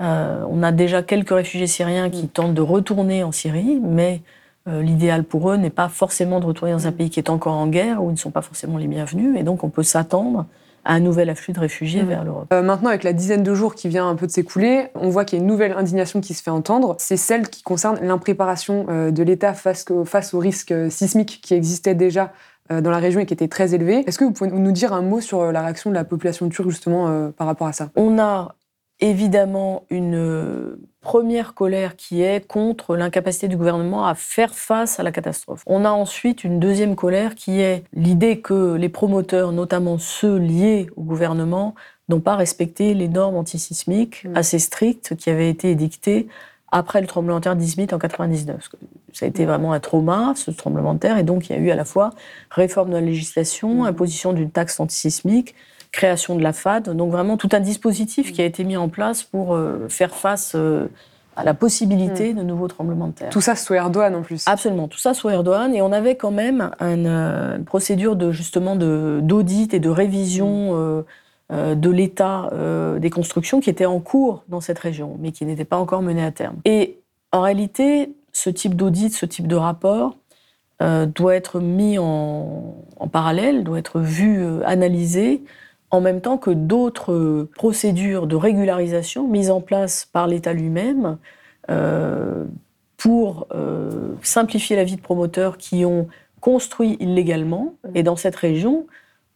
Euh, 0.00 0.44
on 0.50 0.62
a 0.62 0.72
déjà 0.72 1.02
quelques 1.02 1.30
réfugiés 1.30 1.66
syriens 1.66 2.10
qui 2.10 2.28
tentent 2.28 2.54
de 2.54 2.60
retourner 2.60 3.22
en 3.24 3.32
Syrie, 3.32 3.80
mais 3.82 4.20
euh, 4.68 4.82
l'idéal 4.82 5.24
pour 5.24 5.50
eux 5.50 5.56
n'est 5.56 5.70
pas 5.70 5.88
forcément 5.88 6.38
de 6.40 6.46
retourner 6.46 6.72
dans 6.72 6.86
un 6.86 6.92
pays 6.92 7.08
qui 7.08 7.18
est 7.18 7.30
encore 7.30 7.54
en 7.54 7.66
guerre, 7.66 8.02
où 8.02 8.08
ils 8.10 8.14
ne 8.14 8.18
sont 8.18 8.30
pas 8.30 8.42
forcément 8.42 8.76
les 8.76 8.88
bienvenus, 8.88 9.38
et 9.38 9.42
donc 9.42 9.64
on 9.64 9.70
peut 9.70 9.82
s'attendre 9.82 10.46
à 10.84 10.92
un 10.92 11.00
nouvel 11.00 11.30
afflux 11.30 11.52
de 11.52 11.58
réfugiés 11.60 12.02
Mhm. 12.02 12.08
vers 12.08 12.24
l'Europe. 12.24 12.46
Euh, 12.52 12.62
maintenant, 12.62 12.90
avec 12.90 13.04
la 13.04 13.12
dizaine 13.12 13.42
de 13.42 13.54
jours 13.54 13.74
qui 13.74 13.88
vient 13.88 14.08
un 14.08 14.14
peu 14.16 14.26
de 14.26 14.30
s'écouler, 14.30 14.88
on 14.94 15.08
voit 15.08 15.24
qu'il 15.24 15.38
y 15.38 15.40
a 15.40 15.42
une 15.42 15.50
nouvelle 15.50 15.72
indignation 15.72 16.20
qui 16.20 16.34
se 16.34 16.42
fait 16.42 16.50
entendre. 16.50 16.94
C'est 16.98 17.16
celle 17.16 17.48
qui 17.48 17.62
concerne 17.62 17.98
l'impréparation 18.02 18.84
de 19.10 19.22
l'État 19.22 19.54
face, 19.54 19.84
face 20.04 20.34
aux 20.34 20.38
risques 20.38 20.72
euh, 20.72 20.90
sismiques 20.90 21.40
qui 21.42 21.54
existaient 21.54 21.94
déjà 21.94 22.32
dans 22.68 22.90
la 22.90 22.98
région 22.98 23.20
et 23.20 23.26
qui 23.26 23.32
étaient 23.32 23.46
très 23.46 23.74
élevés. 23.76 24.02
Est-ce 24.08 24.18
que 24.18 24.24
vous 24.24 24.32
pouvez 24.32 24.50
nous 24.50 24.72
dire 24.72 24.92
un 24.92 25.00
mot 25.00 25.20
sur 25.20 25.52
la 25.52 25.62
réaction 25.62 25.88
de 25.88 25.94
la 25.94 26.02
population 26.02 26.48
turque 26.48 26.68
justement 26.68 27.06
euh, 27.06 27.28
par 27.30 27.46
rapport 27.46 27.68
à 27.68 27.72
ça? 27.72 27.90
On 27.94 28.18
a 28.18 28.56
évidemment 29.00 29.84
une 29.90 30.14
euh, 30.14 30.80
première 31.00 31.54
colère 31.54 31.96
qui 31.96 32.22
est 32.22 32.46
contre 32.46 32.96
l'incapacité 32.96 33.46
du 33.48 33.56
gouvernement 33.56 34.06
à 34.06 34.14
faire 34.14 34.54
face 34.54 34.98
à 34.98 35.02
la 35.02 35.12
catastrophe. 35.12 35.62
On 35.66 35.84
a 35.84 35.90
ensuite 35.90 36.44
une 36.44 36.58
deuxième 36.58 36.96
colère 36.96 37.34
qui 37.34 37.60
est 37.60 37.84
l'idée 37.92 38.40
que 38.40 38.74
les 38.74 38.88
promoteurs, 38.88 39.52
notamment 39.52 39.98
ceux 39.98 40.36
liés 40.38 40.88
au 40.96 41.02
gouvernement, 41.02 41.74
n'ont 42.08 42.20
pas 42.20 42.36
respecté 42.36 42.94
les 42.94 43.08
normes 43.08 43.36
antisismiques 43.36 44.24
Mm. 44.24 44.36
assez 44.36 44.58
strictes 44.58 45.14
qui 45.16 45.28
avaient 45.30 45.50
été 45.50 45.70
édictées 45.70 46.28
après 46.72 47.00
le 47.00 47.06
tremblement 47.06 47.38
de 47.38 47.44
terre 47.44 47.56
d'Izmit 47.56 47.88
en 47.92 47.98
99. 47.98 48.56
Parce 48.56 48.68
que 48.68 48.76
Ça 49.12 49.24
a 49.24 49.28
été 49.28 49.46
vraiment 49.46 49.72
un 49.72 49.80
trauma, 49.80 50.34
ce 50.36 50.50
tremblement 50.50 50.92
de 50.92 50.98
terre, 50.98 51.16
et 51.16 51.22
donc 51.22 51.48
il 51.48 51.56
y 51.56 51.58
a 51.58 51.62
eu 51.62 51.70
à 51.70 51.74
la 51.76 51.84
fois 51.86 52.10
réforme 52.50 52.90
de 52.90 52.94
la 52.94 53.00
législation, 53.00 53.82
Mm. 53.82 53.86
imposition 53.86 54.32
d'une 54.32 54.50
taxe 54.50 54.78
antisismique, 54.80 55.54
création 55.96 56.36
de 56.36 56.42
la 56.42 56.52
FAD, 56.52 56.94
donc 56.94 57.10
vraiment 57.10 57.36
tout 57.36 57.48
un 57.52 57.60
dispositif 57.60 58.32
qui 58.32 58.40
a 58.42 58.44
été 58.44 58.62
mis 58.64 58.76
en 58.76 58.88
place 58.88 59.22
pour 59.24 59.54
euh, 59.54 59.88
faire 59.88 60.14
face 60.14 60.52
euh, 60.54 60.86
à 61.34 61.44
la 61.44 61.52
possibilité 61.54 62.32
de 62.32 62.42
nouveaux 62.42 62.68
tremblements 62.68 63.08
de 63.08 63.12
terre. 63.12 63.30
Tout 63.30 63.42
ça 63.42 63.56
sous 63.56 63.74
Erdogan 63.74 64.14
en 64.14 64.22
plus. 64.22 64.44
Absolument, 64.46 64.88
tout 64.88 64.98
ça 64.98 65.12
sous 65.12 65.28
Erdogan. 65.28 65.74
Et 65.74 65.82
on 65.82 65.92
avait 65.92 66.16
quand 66.16 66.30
même 66.30 66.70
euh, 66.80 67.56
une 67.58 67.64
procédure 67.64 68.16
de 68.16 68.30
justement 68.30 68.74
de- 68.76 69.20
d'audit 69.22 69.74
et 69.74 69.80
de 69.80 69.90
révision 69.90 70.70
euh, 70.72 71.02
euh, 71.52 71.74
de 71.74 71.90
l'état 71.90 72.48
euh, 72.52 72.98
des 72.98 73.10
constructions 73.10 73.60
qui 73.60 73.68
était 73.70 73.86
en 73.86 74.00
cours 74.00 74.44
dans 74.48 74.60
cette 74.62 74.78
région, 74.78 75.16
mais 75.20 75.30
qui 75.32 75.44
n'était 75.44 75.64
pas 75.66 75.76
encore 75.78 76.02
menée 76.02 76.24
à 76.24 76.32
terme. 76.32 76.56
Et 76.64 76.98
en 77.32 77.40
réalité, 77.42 78.14
ce 78.32 78.50
type 78.50 78.74
d'audit, 78.74 79.12
ce 79.14 79.26
type 79.26 79.46
de 79.46 79.56
rapport 79.56 80.16
doit 81.14 81.34
être 81.34 81.58
mis 81.58 81.98
en, 81.98 82.74
en 83.00 83.08
parallèle, 83.08 83.64
doit 83.64 83.78
être 83.78 83.98
vu, 84.00 84.44
analysé, 84.64 85.42
en 85.96 86.00
même 86.02 86.20
temps 86.20 86.36
que 86.36 86.50
d'autres 86.50 87.12
euh, 87.12 87.50
procédures 87.54 88.26
de 88.26 88.36
régularisation 88.36 89.26
mises 89.26 89.50
en 89.50 89.62
place 89.62 90.04
par 90.12 90.26
l'État 90.26 90.52
lui-même 90.52 91.16
euh, 91.70 92.44
pour 92.98 93.46
euh, 93.54 94.14
simplifier 94.22 94.76
la 94.76 94.84
vie 94.84 94.96
de 94.96 95.00
promoteurs 95.00 95.56
qui 95.56 95.84
ont 95.86 96.06
construit 96.40 96.98
illégalement. 97.00 97.74
Et 97.94 98.02
dans 98.02 98.16
cette 98.16 98.36
région, 98.36 98.86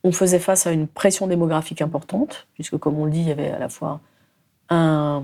on 0.05 0.13
faisait 0.13 0.39
face 0.39 0.67
à 0.67 0.73
une 0.73 0.87
pression 0.87 1.27
démographique 1.27 1.81
importante, 1.81 2.47
puisque 2.55 2.77
comme 2.77 2.99
on 2.99 3.07
le 3.07 3.11
dit, 3.11 3.21
il 3.21 3.29
y 3.29 3.33
avait 3.33 3.51
à 3.51 3.59
la 3.59 3.71
fois 3.71 4.01
un- 4.71 5.23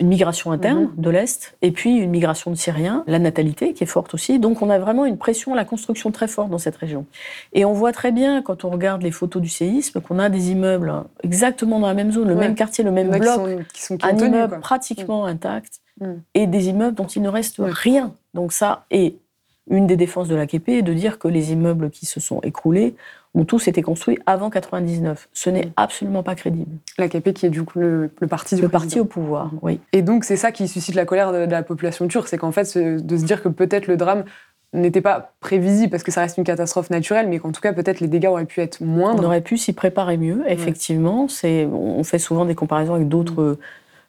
une 0.00 0.08
migration 0.08 0.50
interne 0.50 0.90
de 0.96 1.08
l'Est 1.10 1.56
et 1.62 1.70
puis 1.70 1.96
une 1.98 2.10
migration 2.10 2.50
de 2.50 2.56
Syriens, 2.56 3.04
la 3.06 3.18
natalité 3.20 3.72
qui 3.72 3.84
est 3.84 3.86
forte 3.88 4.12
aussi. 4.14 4.38
Donc 4.40 4.60
on 4.60 4.70
a 4.70 4.78
vraiment 4.78 5.04
une 5.04 5.16
pression 5.18 5.52
à 5.52 5.56
la 5.56 5.64
construction 5.64 6.10
très 6.10 6.26
forte 6.28 6.50
dans 6.50 6.58
cette 6.58 6.76
région. 6.76 7.06
Et 7.52 7.64
on 7.64 7.72
voit 7.72 7.92
très 7.92 8.10
bien, 8.12 8.42
quand 8.42 8.64
on 8.64 8.70
regarde 8.70 9.02
les 9.02 9.12
photos 9.12 9.40
du 9.40 9.48
séisme, 9.48 10.00
qu'on 10.00 10.18
a 10.18 10.28
des 10.28 10.50
immeubles 10.50 10.92
exactement 11.22 11.78
dans 11.78 11.86
la 11.86 11.94
même 11.94 12.10
zone, 12.12 12.28
le 12.28 12.34
Ouais. 12.34 12.40
même 12.40 12.54
quartier, 12.56 12.82
le 12.84 12.90
même 12.90 13.12
qui 13.12 13.20
bloc, 13.20 13.34
sont, 13.34 13.58
qui 13.72 13.82
sont 13.82 13.96
qui 13.96 14.06
un 14.06 14.14
tenu, 14.14 14.28
immeuble 14.28 14.48
quoi. 14.54 14.58
pratiquement 14.60 15.24
intact 15.26 15.80
Mm. 16.00 16.06
et 16.34 16.46
des 16.46 16.68
immeubles 16.68 16.94
dont 16.96 17.06
il 17.06 17.22
ne 17.22 17.28
reste 17.28 17.58
Ouais. 17.58 17.70
rien. 17.72 18.12
Donc 18.34 18.52
ça, 18.52 18.84
et 18.90 19.16
une 19.70 19.86
des 19.86 19.96
défenses 19.96 20.28
de 20.28 20.34
l'AKP 20.34 20.68
est 20.78 20.82
de 20.82 20.92
dire 20.94 21.18
que 21.18 21.28
les 21.28 21.52
immeubles 21.52 21.90
qui 21.90 22.06
se 22.06 22.20
sont 22.20 22.40
écroulés 22.42 22.94
ont 23.34 23.44
tous 23.44 23.68
été 23.68 23.82
construits 23.82 24.18
avant 24.26 24.50
99. 24.50 25.28
Ce 25.32 25.50
n'est 25.50 25.66
Mm. 25.66 25.72
absolument 25.76 26.22
pas 26.22 26.34
crédible. 26.34 26.70
L'AKP 26.98 27.32
qui 27.32 27.46
est 27.46 27.50
du 27.50 27.62
coup 27.62 27.78
le, 27.78 28.10
le 28.20 28.26
parti 28.26 28.54
du 28.56 28.62
Le 28.62 28.68
parti 28.68 28.98
au 29.00 29.04
pouvoir, 29.04 29.50
oui. 29.62 29.80
Et 29.92 30.02
donc, 30.02 30.24
c'est 30.24 30.36
ça 30.36 30.50
qui 30.52 30.66
suscite 30.68 30.94
la 30.94 31.04
colère 31.04 31.32
de, 31.32 31.46
de 31.46 31.50
la 31.50 31.62
population 31.62 32.08
turque, 32.08 32.28
c'est 32.28 32.38
qu'en 32.38 32.52
fait, 32.52 32.76
de 32.78 33.16
se 33.16 33.24
dire 33.24 33.42
que 33.42 33.48
peut-être 33.48 33.86
le 33.86 33.96
drame 33.96 34.24
n'était 34.74 35.00
pas 35.00 35.32
prévisible 35.40 35.90
parce 35.90 36.02
que 36.02 36.10
ça 36.10 36.20
reste 36.20 36.36
une 36.36 36.44
catastrophe 36.44 36.90
naturelle, 36.90 37.28
mais 37.28 37.38
qu'en 37.38 37.52
tout 37.52 37.60
cas, 37.60 37.72
peut-être 37.72 38.00
les 38.00 38.08
dégâts 38.08 38.26
auraient 38.26 38.44
pu 38.44 38.60
être 38.60 38.78
On 38.82 38.86
moindres. 38.86 39.24
aurait 39.24 39.40
pu 39.40 39.56
s'y 39.56 39.72
préparer 39.72 40.16
mieux, 40.18 40.42
effectivement. 40.46 41.26
C'est, 41.28 41.64
on 41.66 42.04
fait 42.04 42.18
souvent 42.18 42.44
des 42.44 42.54
comparaisons 42.54 42.94
avec 42.94 43.08
d'autres 43.08 43.58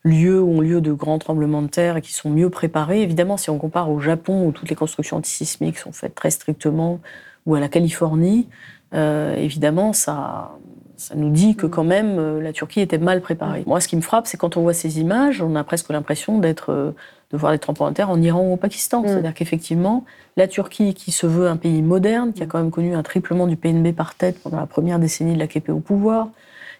Mm. 0.06 0.10
lieux 0.12 0.42
où 0.42 0.50
ont 0.58 0.62
lieu 0.62 0.80
de 0.82 0.94
grands 0.94 1.20
tremblements 1.20 1.62
de 1.62 1.68
terre 1.68 1.98
et 1.98 2.02
qui 2.02 2.14
sont 2.14 2.30
mieux 2.30 2.50
préparés. 2.50 3.02
Évidemment, 3.02 3.36
si 3.38 3.50
on 3.50 3.58
compare 3.58 3.92
au 3.92 4.00
Japon, 4.00 4.46
où 4.48 4.52
toutes 4.54 4.70
les 4.70 4.76
constructions 4.76 5.18
antisismiques 5.18 5.78
sont 5.78 5.92
faites 5.92 6.16
très 6.16 6.32
strictement, 6.32 7.00
ou 7.46 7.56
à 7.56 7.60
la 7.60 7.68
Californie, 7.68 8.48
euh, 8.94 9.36
évidemment, 9.36 9.94
ça, 9.94 10.52
ça 10.98 11.16
nous 11.16 11.30
dit 11.30 11.56
que 11.56 11.66
quand 11.66 11.84
même 11.84 12.18
euh, 12.20 12.42
la 12.42 12.54
Turquie 12.54 12.82
était 12.82 12.98
mal 12.98 13.22
préparée. 13.22 13.64
Moi, 13.66 13.80
ce 13.80 13.88
qui 13.88 13.96
me 13.96 14.02
frappe, 14.02 14.28
c'est 14.28 14.38
quand 14.38 14.58
on 14.58 14.62
voit 14.62 14.74
ces 14.74 15.00
images, 15.00 15.42
on 15.42 15.56
a 15.56 15.64
presque 15.64 15.90
l'impression 15.90 16.40
d'être, 16.40 16.72
euh, 16.72 16.92
de 17.32 17.38
voir 17.38 17.52
des 17.52 17.60
tremblements 17.60 17.90
de 17.90 17.96
terre 17.96 18.10
en 18.10 18.22
Iran 18.22 18.42
ou 18.42 18.54
au 18.54 18.58
Pakistan. 18.58 19.02
Mm. 19.02 19.08
C'est-à-dire 19.08 19.34
qu'effectivement, 19.34 20.06
la 20.38 20.48
Turquie, 20.48 20.94
qui 20.94 21.12
se 21.12 21.28
veut 21.28 21.48
un 21.48 21.58
pays 21.58 21.82
moderne, 21.82 22.34
qui 22.34 22.44
a 22.44 22.46
quand 22.46 22.60
même 22.60 22.72
connu 22.72 22.96
un 22.96 23.04
triplement 23.04 23.48
du 23.48 23.56
PNB 23.56 23.94
par 23.94 24.16
tête 24.16 24.42
pendant 24.42 24.60
la 24.60 24.68
première 24.68 25.00
décennie 25.00 25.34
de 25.34 25.40
l'AKP 25.40 25.70
au 25.70 25.80
pouvoir, 25.80 26.30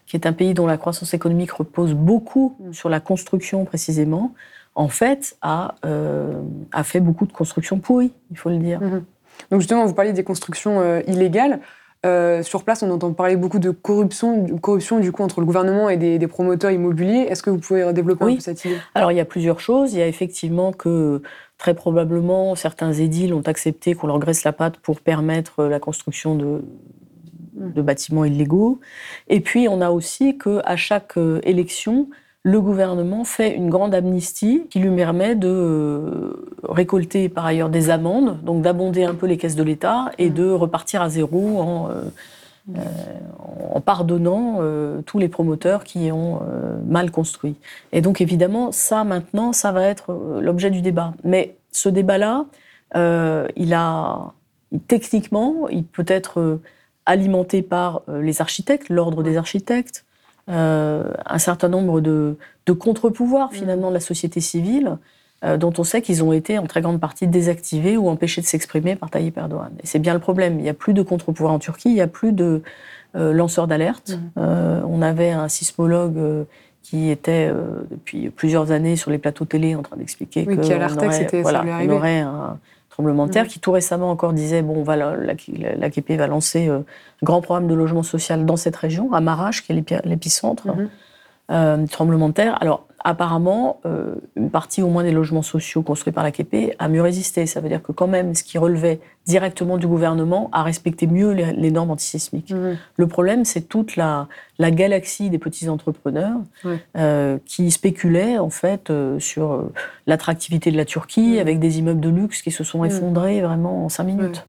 qui 0.06 0.16
est 0.16 0.26
un 0.26 0.32
pays 0.32 0.54
dont 0.54 0.66
la 0.66 0.76
croissance 0.76 1.14
économique 1.14 1.52
repose 1.52 1.94
beaucoup 1.94 2.56
Mm. 2.60 2.72
sur 2.72 2.88
la 2.88 3.00
construction 3.00 3.64
précisément, 3.64 4.34
en 4.74 4.88
fait, 4.88 5.36
a, 5.42 5.74
euh, 5.84 6.40
a 6.72 6.84
fait 6.84 7.00
beaucoup 7.00 7.26
de 7.26 7.32
constructions 7.32 7.78
pourries, 7.78 8.12
il 8.30 8.38
faut 8.38 8.50
le 8.50 8.58
dire. 8.58 8.80
Donc 9.50 9.60
justement, 9.60 9.84
vous 9.86 9.94
parliez 9.94 10.12
des 10.12 10.24
constructions 10.24 10.80
euh, 10.80 11.00
illégales. 11.06 11.60
Euh, 12.06 12.42
sur 12.42 12.64
place, 12.64 12.82
on 12.82 12.90
entend 12.90 13.12
parler 13.12 13.36
beaucoup 13.36 13.58
de 13.58 13.70
corruption, 13.70 14.46
corruption 14.58 15.00
du 15.00 15.12
coup 15.12 15.22
entre 15.22 15.40
le 15.40 15.46
gouvernement 15.46 15.90
et 15.90 15.98
des, 15.98 16.26
promoteurs 16.26 16.70
immobiliers. 16.70 17.26
Est-ce 17.28 17.42
que 17.42 17.50
vous 17.50 17.58
pouvez 17.58 17.92
développer 17.92 18.24
un 18.24 18.34
peu 18.34 18.40
cette 18.40 18.64
idée? 18.64 18.78
Alors 18.94 19.12
il 19.12 19.16
y 19.16 19.20
a 19.20 19.26
plusieurs 19.26 19.60
choses. 19.60 19.92
Il 19.92 19.98
y 19.98 20.02
a 20.02 20.06
effectivement 20.06 20.72
que 20.72 21.20
très 21.58 21.74
probablement 21.74 22.54
certains 22.54 22.94
édiles 22.94 23.34
ont 23.34 23.42
accepté 23.42 23.94
qu'on 23.94 24.06
leur 24.06 24.18
graisse 24.18 24.44
la 24.44 24.52
patte 24.52 24.78
pour 24.78 25.02
permettre 25.02 25.64
la 25.64 25.78
construction 25.78 26.34
de, 26.34 26.62
de 27.60 27.82
bâtiments 27.82 28.24
illégaux. 28.24 28.80
Et 29.28 29.40
puis 29.40 29.68
on 29.68 29.80
a 29.80 29.90
aussi 29.90 30.38
que 30.38 30.60
à 30.64 30.76
chaque 30.76 31.18
euh, 31.18 31.40
élection, 31.42 32.08
le 32.42 32.60
gouvernement 32.60 33.24
fait 33.24 33.54
une 33.54 33.68
grande 33.68 33.94
amnistie 33.94 34.66
qui 34.70 34.78
lui 34.78 34.94
permet 34.94 35.34
de 35.34 35.48
euh, 35.48 36.48
récolter 36.64 37.28
par 37.28 37.44
ailleurs 37.44 37.68
des 37.68 37.90
amendes, 37.90 38.42
donc 38.42 38.62
d'abonder 38.62 39.04
un 39.04 39.14
peu 39.14 39.26
les 39.26 39.36
caisses 39.36 39.56
de 39.56 39.62
l'État 39.62 40.10
et 40.18 40.30
de 40.30 40.50
repartir 40.50 41.02
à 41.02 41.08
zéro 41.10 41.60
en, 41.60 41.90
euh, 41.90 42.74
en 43.72 43.80
pardonnant 43.80 44.60
tous 45.06 45.18
les 45.18 45.28
promoteurs 45.28 45.82
qui 45.82 46.12
ont 46.12 46.40
mal 46.86 47.10
construit. 47.10 47.56
Et 47.90 48.00
donc 48.00 48.20
évidemment, 48.20 48.70
ça 48.70 49.02
maintenant, 49.02 49.52
ça 49.52 49.72
va 49.72 49.82
être 49.82 50.16
l'objet 50.40 50.70
du 50.70 50.80
débat. 50.80 51.14
Mais 51.24 51.56
ce 51.72 51.88
débat-là, 51.88 52.44
il 53.56 53.74
a 53.74 54.32
techniquement, 54.86 55.68
il 55.68 55.84
peut 55.84 56.04
être 56.06 56.60
alimenté 57.06 57.62
par 57.62 58.02
euh, 58.08 58.22
les 58.22 58.40
architectes, 58.40 58.88
l'ordre 58.88 59.22
des 59.22 59.36
architectes, 59.36 60.04
euh, 60.04 60.09
un 60.48 61.38
certain 61.38 61.68
nombre 61.68 62.00
de, 62.00 62.36
contre-pouvoirs 62.78 63.52
finalement 63.52 63.88
de 63.88 63.94
la 63.94 64.00
société 64.00 64.40
civile, 64.40 64.96
euh, 65.44 65.56
dont 65.56 65.72
on 65.78 65.84
sait 65.84 66.02
qu'ils 66.02 66.22
ont 66.22 66.32
été 66.32 66.58
en 66.58 66.66
très 66.66 66.82
grande 66.82 67.00
partie 67.00 67.26
désactivés 67.26 67.96
ou 67.96 68.08
empêchés 68.08 68.40
de 68.40 68.46
s'exprimer 68.46 68.94
par 68.94 69.10
Tayyip 69.10 69.36
Erdogan. 69.36 69.72
Et 69.82 69.86
c'est 69.86 69.98
bien 69.98 70.14
le 70.14 70.20
problème. 70.20 70.58
Il 70.58 70.62
n'y 70.62 70.68
a 70.68 70.74
plus 70.74 70.94
de 70.94 71.02
contre-pouvoirs 71.02 71.52
en 71.52 71.58
Turquie, 71.58 71.88
il 71.88 71.94
n'y 71.94 72.00
a 72.00 72.06
plus 72.06 72.32
de 72.32 72.62
lanceurs 73.14 73.66
d'alerte. 73.66 74.18
Mm. 74.36 74.40
on 74.86 75.02
avait 75.02 75.30
un 75.30 75.48
sismologue 75.48 76.46
qui 76.82 77.10
était 77.10 77.52
depuis 77.90 78.30
plusieurs 78.30 78.70
années 78.70 78.96
sur 78.96 79.10
les 79.10 79.18
plateaux 79.18 79.44
télé 79.44 79.74
en 79.74 79.82
train 79.82 79.96
d'expliquer 79.96 80.44
oui, 80.46 80.56
qu'on 80.56 80.62
aurait, 80.62 81.42
voilà, 81.42 81.64
aurait 81.88 82.20
un, 82.20 82.58
tremblement 82.90 83.26
de 83.26 83.32
terre, 83.32 83.44
mm. 83.44 83.48
qui 83.48 83.60
tout 83.60 83.72
récemment 83.72 84.10
encore 84.10 84.32
disait 84.32 84.62
bon, 84.62 84.82
va, 84.82 84.96
l'AKP 84.96 86.12
va 86.12 86.26
lancer 86.26 86.68
euh, 86.68 86.78
un 86.78 87.24
grand 87.24 87.40
programme 87.40 87.66
de 87.66 87.74
logement 87.74 88.02
social 88.02 88.44
dans 88.44 88.56
cette 88.56 88.76
région, 88.76 89.12
à 89.12 89.20
Marash, 89.20 89.62
qui 89.62 89.72
est 89.72 90.04
l'épicentre 90.04 90.66
euh, 91.50 91.76
du 91.78 91.88
tremblement 91.88 92.28
de 92.28 92.34
terre. 92.34 92.58
Alors, 92.60 92.86
apparemment, 93.04 93.80
euh, 93.86 94.14
une 94.36 94.50
partie 94.50 94.82
au 94.82 94.88
moins 94.88 95.02
des 95.02 95.10
logements 95.10 95.42
sociaux 95.42 95.82
construits 95.82 96.12
par 96.12 96.24
la 96.24 96.32
KP 96.32 96.74
a 96.78 96.88
mieux 96.88 97.02
résisté. 97.02 97.46
Ça 97.46 97.60
veut 97.60 97.68
dire 97.68 97.82
que 97.82 97.92
quand 97.92 98.06
même, 98.06 98.34
ce 98.34 98.44
qui 98.44 98.58
relevait 98.58 99.00
directement 99.26 99.78
du 99.78 99.86
gouvernement 99.86 100.48
a 100.52 100.62
respecté 100.62 101.06
mieux 101.06 101.30
les, 101.32 101.70
normes 101.70 101.90
antisismiques. 101.90 102.52
Mmh. 102.52 102.76
Le 102.96 103.06
problème, 103.06 103.44
c'est 103.44 103.62
toute 103.62 103.96
la, 103.96 104.28
la, 104.58 104.70
galaxie 104.70 105.30
des 105.30 105.38
petits 105.38 105.68
entrepreneurs 105.68 106.38
euh, 106.96 107.38
qui 107.46 107.70
spéculaient 107.70 108.38
en 108.38 108.50
fait 108.50 108.90
euh, 108.90 109.18
sur 109.18 109.70
l'attractivité 110.06 110.70
de 110.70 110.76
la 110.76 110.84
Turquie 110.84 111.36
mmh. 111.36 111.40
avec 111.40 111.58
des 111.58 111.78
immeubles 111.78 112.00
de 112.00 112.08
luxe 112.08 112.42
qui 112.42 112.50
se 112.50 112.64
sont 112.64 112.82
mmh. 112.82 112.86
effondrés 112.86 113.40
vraiment 113.40 113.84
en 113.84 113.88
cinq 113.88 114.04
minutes. 114.04 114.44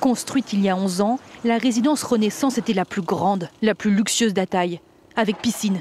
Construite 0.00 0.52
il 0.52 0.60
y 0.60 0.68
a 0.68 0.76
11 0.76 1.00
ans, 1.00 1.18
la 1.44 1.58
résidence 1.58 2.02
Renaissance 2.02 2.58
était 2.58 2.74
la 2.74 2.84
plus 2.84 3.02
grande, 3.02 3.48
la 3.62 3.74
plus 3.74 3.94
luxueuse 3.94 4.34
d'Ataï, 4.34 4.80
avec 5.16 5.38
piscine, 5.38 5.80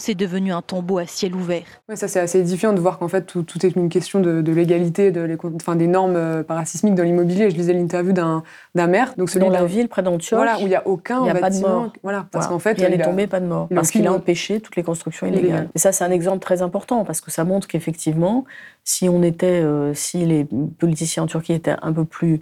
c'est 0.00 0.14
devenu 0.14 0.50
un 0.50 0.62
tombeau 0.62 0.96
à 0.96 1.06
ciel 1.06 1.34
ouvert. 1.34 1.64
Oui, 1.88 1.96
ça 1.96 2.08
c'est 2.08 2.20
assez 2.20 2.40
édifiant 2.40 2.72
de 2.72 2.80
voir 2.80 2.98
qu'en 2.98 3.08
fait 3.08 3.26
tout, 3.26 3.44
est 3.66 3.76
une 3.76 3.90
question 3.90 4.20
de, 4.20 4.52
légalité, 4.52 5.10
de, 5.10 5.36
enfin, 5.54 5.76
des 5.76 5.86
normes 5.86 6.16
euh, 6.16 6.42
parasismiques 6.42 6.94
dans 6.94 7.02
l'immobilier. 7.02 7.50
Je 7.50 7.56
lisais 7.56 7.74
l'interview 7.74 8.12
d'un 8.12 8.42
maire, 8.74 9.12
donc 9.18 9.28
celui 9.28 9.44
dans 9.44 9.52
la 9.52 9.66
ville 9.66 9.88
près 9.88 10.02
d'Antioche, 10.02 10.38
voilà, 10.38 10.56
où 10.56 10.62
il 10.62 10.68
n'y 10.68 10.74
a 10.74 10.86
aucun 10.86 11.22
il 11.24 11.30
a 11.30 11.34
pas 11.34 11.50
de 11.50 11.58
mort. 11.58 11.92
Voilà, 12.02 12.26
parce 12.32 12.46
qu'en 12.46 12.58
fait, 12.58 12.78
il 12.78 12.84
est 12.84 13.02
tombé, 13.02 13.26
pas 13.26 13.40
de 13.40 13.46
mort, 13.46 13.68
parce 13.74 13.90
qu'il 13.90 14.06
a 14.06 14.12
empêché 14.12 14.60
toutes 14.60 14.76
les 14.76 14.82
constructions 14.82 15.26
illégales. 15.26 15.68
Et 15.74 15.78
ça 15.78 15.92
c'est 15.92 16.04
un 16.04 16.10
exemple 16.10 16.40
très 16.40 16.62
important 16.62 17.04
parce 17.04 17.20
que 17.20 17.30
ça 17.30 17.44
montre 17.44 17.68
qu'effectivement, 17.68 18.46
si 18.84 19.08
on 19.08 19.22
était, 19.22 19.60
euh, 19.62 19.92
si 19.92 20.24
les 20.24 20.46
politiciens 20.78 21.24
en 21.24 21.26
Turquie 21.26 21.52
étaient 21.52 21.76
un 21.82 21.92
peu 21.92 22.06
plus 22.06 22.40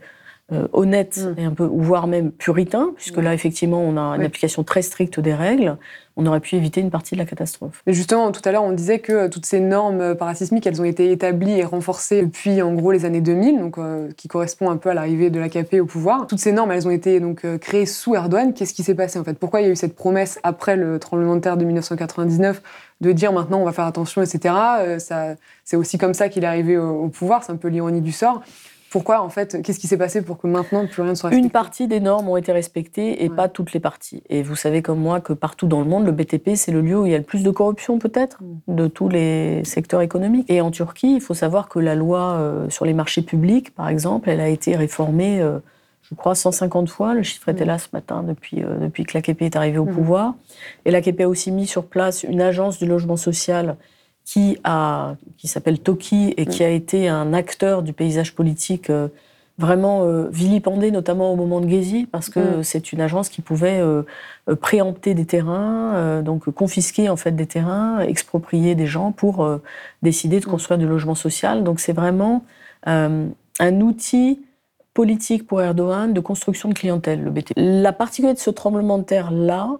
euh, 0.51 0.67
honnête 0.73 1.21
et 1.37 1.45
un 1.45 1.51
peu, 1.51 1.65
voire 1.71 2.07
même 2.07 2.33
puritain, 2.33 2.93
puisque 2.97 3.19
là, 3.19 3.35
effectivement, 3.35 3.83
on 3.83 3.99
a 3.99 4.17
une 4.17 4.23
application 4.23 4.65
très 4.65 4.81
stricte 4.81 5.21
des 5.21 5.35
règles, 5.35 5.77
on 6.17 6.25
aurait 6.25 6.41
pu 6.41 6.57
éviter 6.57 6.81
une 6.81 6.91
partie 6.91 7.15
de 7.15 7.19
la 7.19 7.27
catastrophe. 7.27 7.83
Mais 7.87 7.93
justement, 7.93 8.33
tout 8.33 8.41
à 8.47 8.51
l'heure, 8.51 8.63
on 8.63 8.73
disait 8.73 8.99
que 8.99 9.13
euh, 9.13 9.29
toutes 9.29 9.45
ces 9.45 9.61
normes 9.61 10.01
euh, 10.01 10.15
parasismiques, 10.15 10.67
elles 10.67 10.81
ont 10.81 10.87
été 10.87 11.13
établies 11.13 11.59
et 11.59 11.65
renforcées 11.65 12.23
depuis, 12.23 12.63
en 12.63 12.73
gros, 12.73 12.93
les 12.93 13.05
années 13.05 13.21
2000, 13.21 13.59
donc, 13.59 13.77
qui 14.17 14.27
correspond 14.27 14.71
un 14.71 14.79
peu 14.79 14.89
à 14.89 14.95
l'arrivée 14.95 15.29
de 15.29 15.39
l'AKP 15.39 15.83
au 15.83 15.85
pouvoir. 15.85 16.27
Toutes 16.27 16.39
ces 16.39 16.53
normes, 16.53 16.73
elles 16.73 16.89
ont 16.89 16.93
été 16.93 17.21
donc 17.21 17.45
créées 17.59 17.85
sous 17.85 18.15
Erdogan. 18.15 18.55
Qu'est-ce 18.55 18.73
qui 18.73 18.83
s'est 18.83 18.95
passé, 18.95 19.19
en 19.19 19.25
fait? 19.25 19.35
Pourquoi 19.35 19.61
il 19.61 19.67
y 19.67 19.69
a 19.69 19.73
eu 19.73 19.77
cette 19.77 19.95
promesse, 19.95 20.41
après 20.45 20.77
le 20.77 20.99
tremblement 20.99 21.37
de 21.37 21.41
terre 21.41 21.59
de 21.59 21.67
1999, 21.67 22.63
de 23.03 23.13
dire 23.13 23.35
maintenant 23.35 23.61
on 23.61 23.65
va 23.65 23.73
faire 23.73 23.85
attention, 23.85 24.23
etc. 24.23 24.55
c'est 25.65 25.77
aussi 25.77 25.99
comme 25.99 26.15
ça 26.15 26.31
qu'il 26.31 26.45
est 26.45 26.49
arrivé 26.49 26.79
au, 26.79 27.05
au 27.05 27.09
pouvoir, 27.09 27.45
c'est 27.45 27.53
un 27.53 27.57
peu 27.57 27.69
l'ironie 27.69 28.01
du 28.01 28.13
sort. 28.13 28.43
Pourquoi, 28.91 29.21
en 29.21 29.29
fait, 29.29 29.61
qu'est-ce 29.63 29.79
qui 29.79 29.87
s'est 29.87 29.99
passé 29.99 30.23
pour 30.23 30.39
que 30.39 30.47
maintenant 30.47 30.87
plus 30.87 31.03
rien 31.03 31.11
ne 31.11 31.15
soit 31.15 31.29
respecté 31.29 31.45
Une 31.45 31.51
partie 31.51 31.89
des 31.89 32.01
normes 32.01 32.29
ont 32.29 32.37
été 32.37 32.53
respectées 32.53 33.23
et 33.23 33.29
pas 33.29 33.49
toutes 33.49 33.73
les 33.73 33.81
parties. 33.81 34.23
Et 34.31 34.43
vous 34.43 34.57
savez 34.57 34.81
comme 34.81 34.99
moi 34.99 35.21
que 35.21 35.35
partout 35.35 35.67
dans 35.67 35.81
le 35.81 35.87
monde, 35.87 36.07
le 36.07 36.13
BTP, 36.13 36.55
c'est 36.55 36.73
le 36.73 36.81
lieu 36.81 36.99
où 36.99 37.07
il 37.07 37.13
y 37.13 37.15
a 37.15 37.19
le 37.19 37.25
plus 37.25 37.43
de 37.43 37.51
corruption, 37.51 37.99
peut-être, 37.99 38.43
mm. 38.43 38.75
de 38.75 38.87
tous 38.87 39.09
les 39.09 39.63
secteurs 39.65 40.01
économiques. 40.01 40.51
Et 40.51 40.61
en 40.61 40.71
Turquie, 40.71 41.15
il 41.17 41.21
faut 41.21 41.35
savoir 41.35 41.69
que 41.69 41.79
la 41.79 41.95
loi 41.95 42.37
euh, 42.39 42.71
sur 42.71 42.87
les 42.87 42.95
marchés 42.95 43.23
publics, 43.23 43.75
par 43.75 43.89
exemple, 43.89 44.31
elle 44.31 44.41
a 44.41 44.49
été 44.49 44.75
réformée, 44.75 45.43
euh, 45.43 45.59
je 46.03 46.15
crois, 46.15 46.35
150 46.35 46.89
fois. 46.89 47.13
Le 47.13 47.23
chiffre 47.23 47.51
était 47.51 47.65
mm. 47.65 47.69
là 47.69 47.79
ce 47.79 47.89
matin 47.93 48.23
depuis, 48.23 48.63
euh, 48.63 48.79
depuis 48.79 49.05
que 49.05 49.19
l'AKP 49.19 49.43
est 49.43 49.57
arrivé 49.57 49.77
au 49.77 49.85
mm. 49.85 49.93
pouvoir. 49.93 50.35
Et 50.87 50.91
l'AKP 50.91 51.21
a 51.21 51.29
aussi 51.29 51.53
mis 51.53 51.67
sur 51.67 51.85
place 51.85 52.23
une 52.23 52.41
agence 52.41 52.79
du 52.79 52.87
logement 52.87 53.19
social 53.19 53.77
qui, 54.29 54.59
a, 54.63 55.15
qui 55.39 55.49
s'appelle 55.49 55.79
Toki 55.79 56.35
et 56.37 56.45
qui 56.45 56.63
a 56.63 56.69
été 56.69 57.09
un 57.09 57.33
acteur 57.33 57.83
du 57.83 57.95
paysage 57.95 58.35
politique 58.35 58.91
euh, 58.91 59.09
vraiment 59.57 60.05
euh, 60.05 60.29
vilipendé, 60.31 60.91
notamment 60.91 61.33
au 61.33 61.37
moment 61.37 61.63
de 61.63 61.69
Gezi, 61.69 62.05
parce 62.05 62.29
que 62.29 62.59
mm. 62.59 62.63
c'est 62.63 62.93
une 62.93 63.01
agence 63.01 63.31
qui 63.31 63.41
pouvait 63.41 63.81
euh, 63.81 64.03
préempter 64.61 65.15
des 65.15 65.25
terrains, 65.25 66.21
donc 66.21 66.51
confisquer 66.51 67.09
en 67.09 67.17
fait 67.17 67.31
des 67.31 67.47
terrains, 67.47 68.01
exproprier 68.01 68.75
des 68.75 68.87
gens 68.87 69.13
pour 69.13 69.49
décider 70.03 70.41
de 70.41 70.47
mm. 70.47 70.51
construire 70.51 70.79
du 70.79 70.87
logement 70.87 71.15
social. 71.15 71.65
Donc 71.65 71.81
c'est 71.81 71.95
vraiment 71.95 72.45
un 72.85 73.81
outil 73.81 74.43
politique 74.93 75.47
pour 75.47 75.63
Erdogan 75.63 76.13
de 76.13 76.21
construction 76.21 76.69
de 76.69 76.75
clientèle, 76.75 77.25
le 77.25 77.31
BT. 77.31 77.55
La 77.57 77.95
particularité 77.95 78.41
de 78.41 78.45
ce 78.45 78.51
tremblement 78.51 78.99
de 78.99 79.05
terre-là, 79.05 79.71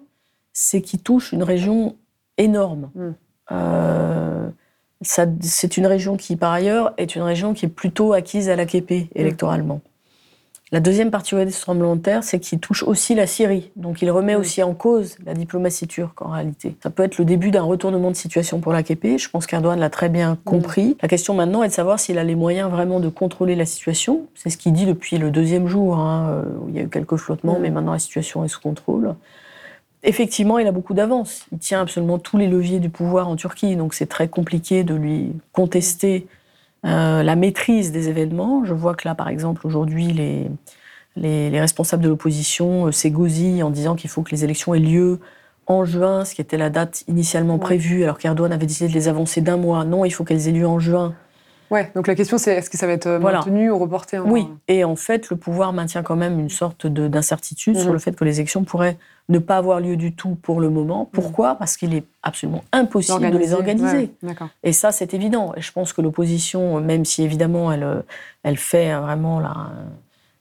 c'est 0.53 0.81
qu'il 0.81 1.01
touche 1.03 1.33
une 1.33 1.43
région 1.43 1.95
énorme. 2.39 2.89
Mm. 2.95 3.11
Euh, 3.51 4.49
c'est 5.01 5.77
une 5.77 5.87
région 5.87 6.17
qui, 6.17 6.35
par 6.35 6.51
ailleurs, 6.51 6.93
est 6.97 7.15
une 7.15 7.21
région 7.21 7.53
qui 7.53 7.65
est 7.65 7.69
plutôt 7.69 8.13
acquise 8.13 8.49
à 8.49 8.55
l'AKP 8.55 9.09
électoralement. 9.15 9.81
La 10.71 10.81
deuxième 10.81 11.09
particularité 11.09 11.49
de 11.49 11.55
ce 11.55 11.61
tremblement 11.61 11.95
de 11.95 12.01
terre, 12.01 12.23
c'est 12.23 12.39
qu'il 12.39 12.59
touche 12.59 12.83
aussi 12.83 13.15
la 13.15 13.25
Syrie. 13.25 13.71
Donc 13.75 14.03
il 14.03 14.11
remet 14.11 14.35
aussi 14.35 14.61
en 14.61 14.75
cause 14.75 15.17
la 15.25 15.33
diplomatie 15.33 15.87
turque 15.87 16.21
en 16.21 16.29
réalité. 16.29 16.75
Ça 16.83 16.91
peut 16.91 17.01
être 17.01 17.17
le 17.17 17.25
début 17.25 17.49
d'un 17.49 17.63
retournement 17.63 18.11
de 18.11 18.15
situation 18.15 18.59
pour 18.59 18.71
l'AKP. 18.71 19.17
Je 19.17 19.29
pense 19.29 19.47
qu'Erdogan 19.47 19.79
l'a 19.79 19.89
très 19.89 20.09
bien 20.09 20.37
compris. 20.45 20.95
La 21.01 21.07
question 21.07 21.33
maintenant 21.33 21.63
est 21.63 21.69
de 21.69 21.73
savoir 21.73 21.99
s'il 21.99 22.19
a 22.19 22.23
les 22.23 22.35
moyens 22.35 22.69
vraiment 22.69 22.99
de 22.99 23.09
contrôler 23.09 23.55
la 23.55 23.65
situation. 23.65 24.27
C'est 24.35 24.51
ce 24.51 24.57
qu'il 24.57 24.73
dit 24.73 24.85
depuis 24.85 25.17
le 25.17 25.31
deuxième 25.31 25.65
jour, 25.65 25.97
hein, 25.97 26.29
euh, 26.29 26.43
où 26.61 26.69
il 26.69 26.75
y 26.75 26.79
a 26.79 26.83
eu 26.83 26.89
quelques 26.89 27.15
flottements, 27.15 27.57
mais 27.59 27.71
maintenant 27.71 27.93
la 27.93 27.99
situation 27.99 28.45
est 28.45 28.49
sous 28.49 28.61
contrôle 28.61 29.15
effectivement, 30.03 30.59
il 30.59 30.67
a 30.67 30.71
beaucoup 30.71 30.93
d'avance. 30.93 31.45
Il 31.51 31.59
tient 31.59 31.81
absolument 31.81 32.19
tous 32.19 32.37
les 32.37 32.47
leviers 32.47 32.79
du 32.79 32.89
pouvoir 32.89 33.27
en 33.27 33.35
Turquie, 33.35 33.75
donc 33.75 33.93
c'est 33.93 34.07
très 34.07 34.27
compliqué 34.27 34.83
de 34.83 34.93
lui 34.93 35.33
contester 35.51 36.27
euh, 36.85 37.23
la 37.23 37.35
maîtrise 37.35 37.91
des 37.91 38.09
événements. 38.09 38.63
Je 38.63 38.73
vois 38.73 38.95
que 38.95 39.07
là, 39.07 39.15
par 39.15 39.29
exemple, 39.29 39.67
aujourd'hui, 39.67 40.07
les, 40.13 40.49
les, 41.15 41.59
responsables 41.59 42.03
de 42.03 42.09
l'opposition 42.09 42.87
euh, 42.87 42.91
s'égosillent 42.91 43.63
en 43.63 43.69
disant 43.69 43.95
qu'il 43.95 44.09
faut 44.09 44.21
que 44.21 44.31
les 44.31 44.43
élections 44.43 44.73
aient 44.73 44.79
lieu 44.79 45.19
en 45.67 45.85
juin, 45.85 46.25
ce 46.25 46.33
qui 46.33 46.41
était 46.41 46.57
la 46.57 46.69
date 46.69 47.03
initialement 47.07 47.59
prévue, 47.59 48.03
alors 48.03 48.17
qu'Erdogan 48.17 48.51
avait 48.51 48.65
décidé 48.65 48.89
de 48.89 48.93
les 48.93 49.07
avancer 49.07 49.41
d'un 49.41 49.57
mois. 49.57 49.85
Non, 49.85 50.05
il 50.05 50.11
faut 50.11 50.23
qu'elles 50.23 50.47
aient 50.47 50.53
lieu 50.53 50.67
en 50.67 50.79
juin. 50.79 51.13
Ouais, 51.71 51.91
donc 51.95 52.07
la 52.07 52.15
question 52.15 52.37
c'est 52.37 52.55
est-ce 52.55 52.69
que 52.69 52.77
ça 52.77 52.87
va 52.87 52.93
être 52.93 53.07
euh, 53.07 53.19
maintenu 53.19 53.69
ou 53.69 53.77
reporté 53.77 54.19
Oui, 54.19 54.47
et 54.67 54.83
en 54.83 54.95
fait, 54.95 55.29
le 55.29 55.37
pouvoir 55.37 55.73
maintient 55.73 56.03
quand 56.03 56.15
même 56.15 56.39
une 56.39 56.49
sorte 56.49 56.87
d'incertitude 56.87 57.77
sur 57.77 57.87
mhm. 57.87 57.93
le 57.93 57.99
fait 57.99 58.15
que 58.15 58.23
les 58.23 58.39
élections 58.39 58.63
pourraient 58.63 58.97
ne 59.29 59.37
pas 59.37 59.57
avoir 59.57 59.79
lieu 59.79 59.95
du 59.95 60.15
tout 60.15 60.35
pour 60.35 60.59
le 60.61 60.69
moment. 60.69 61.01
Mhm. 61.01 61.09
Pourquoi? 61.11 61.55
Parce 61.55 61.77
qu'il 61.77 61.93
est 61.93 62.05
absolument 62.23 62.63
impossible 62.71 63.29
de 63.31 63.37
les 63.37 63.53
organiser. 63.53 64.11
et 64.63 64.73
ça, 64.73 64.91
c'est 64.91 65.13
évident. 65.13 65.53
Et 65.55 65.61
je 65.61 65.71
pense 65.71 65.93
que 65.93 66.01
l'opposition, 66.01 66.81
même 66.81 67.05
si 67.05 67.23
évidemment 67.23 67.71
elle, 67.71 68.03
elle 68.43 68.57
fait 68.57 68.95
vraiment 68.95 69.39
la, 69.39 69.71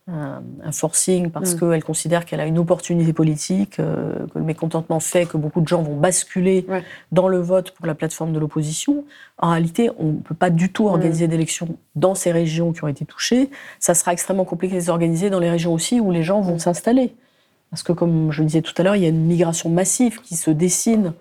un, 0.09 0.73
forcing 0.73 1.31
parce 1.31 1.55
mm. 1.55 1.61
qu'elle 1.61 1.85
considère 1.85 2.25
qu'elle 2.25 2.41
a 2.41 2.47
une 2.47 2.59
opportunité 2.59 3.13
politique, 3.13 3.79
euh, 3.79 4.27
que 4.33 4.39
le 4.39 4.45
mécontentement 4.45 5.01
fait 5.01 5.27
que 5.27 5.37
beaucoup 5.37 5.61
de 5.61 5.69
gens 5.69 5.83
vont 5.83 5.97
basculer 5.97 6.67
dans 7.13 7.29
le 7.29 7.39
vote 7.39 7.73
pour 7.73 7.87
la 7.87 7.95
plateforme 7.95 8.33
de 8.33 8.39
l'opposition. 8.39 9.05
En 9.39 9.51
réalité, 9.51 9.91
on 9.99 10.13
ne 10.13 10.19
peut 10.19 10.35
pas 10.35 10.51
du 10.51 10.73
tout 10.73 10.87
organiser 10.87 11.27
mm. 11.27 11.31
d'élections 11.31 11.77
dans 11.95 12.15
ces 12.15 12.33
régions 12.33 12.73
qui 12.73 12.85
ont 12.85 12.89
été 12.89 13.05
touchées. 13.05 13.51
Ça 13.81 13.95
sera 13.95 14.13
extrêmement 14.13 14.45
compliqué 14.45 14.77
de 14.77 14.81
les 14.81 14.89
organiser 14.89 15.31
dans 15.31 15.41
les 15.41 15.51
régions 15.51 15.75
aussi 15.75 16.01
où 16.01 16.11
les 16.11 16.23
gens 16.23 16.41
vont 16.41 16.57
mm. 16.57 16.61
s'installer. 16.61 17.15
Parce 17.71 17.83
que, 17.83 17.93
comme 17.93 18.33
je 18.33 18.41
le 18.41 18.47
disais 18.47 18.63
tout 18.63 18.75
à 18.79 18.83
l'heure, 18.83 18.97
il 18.97 19.03
y 19.03 19.07
a 19.07 19.11
une 19.11 19.27
migration 19.27 19.69
massive 19.69 20.23
qui 20.23 20.37
se 20.37 20.51
dessine 20.51 21.13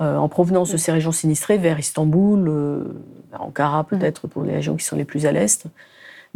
euh, 0.00 0.16
en 0.16 0.28
provenance 0.28 0.70
de 0.72 0.76
ces 0.76 0.92
régions 0.92 1.12
sinistrées 1.12 1.58
vers 1.58 1.78
Istanbul, 1.78 2.48
euh, 2.48 2.84
Ankara 3.38 3.84
peut-être 3.84 4.28
pour 4.28 4.44
les 4.44 4.54
régions 4.54 4.76
qui 4.76 4.84
sont 4.84 4.96
les 4.96 5.04
plus 5.04 5.26
à 5.26 5.32
l'est. 5.32 5.66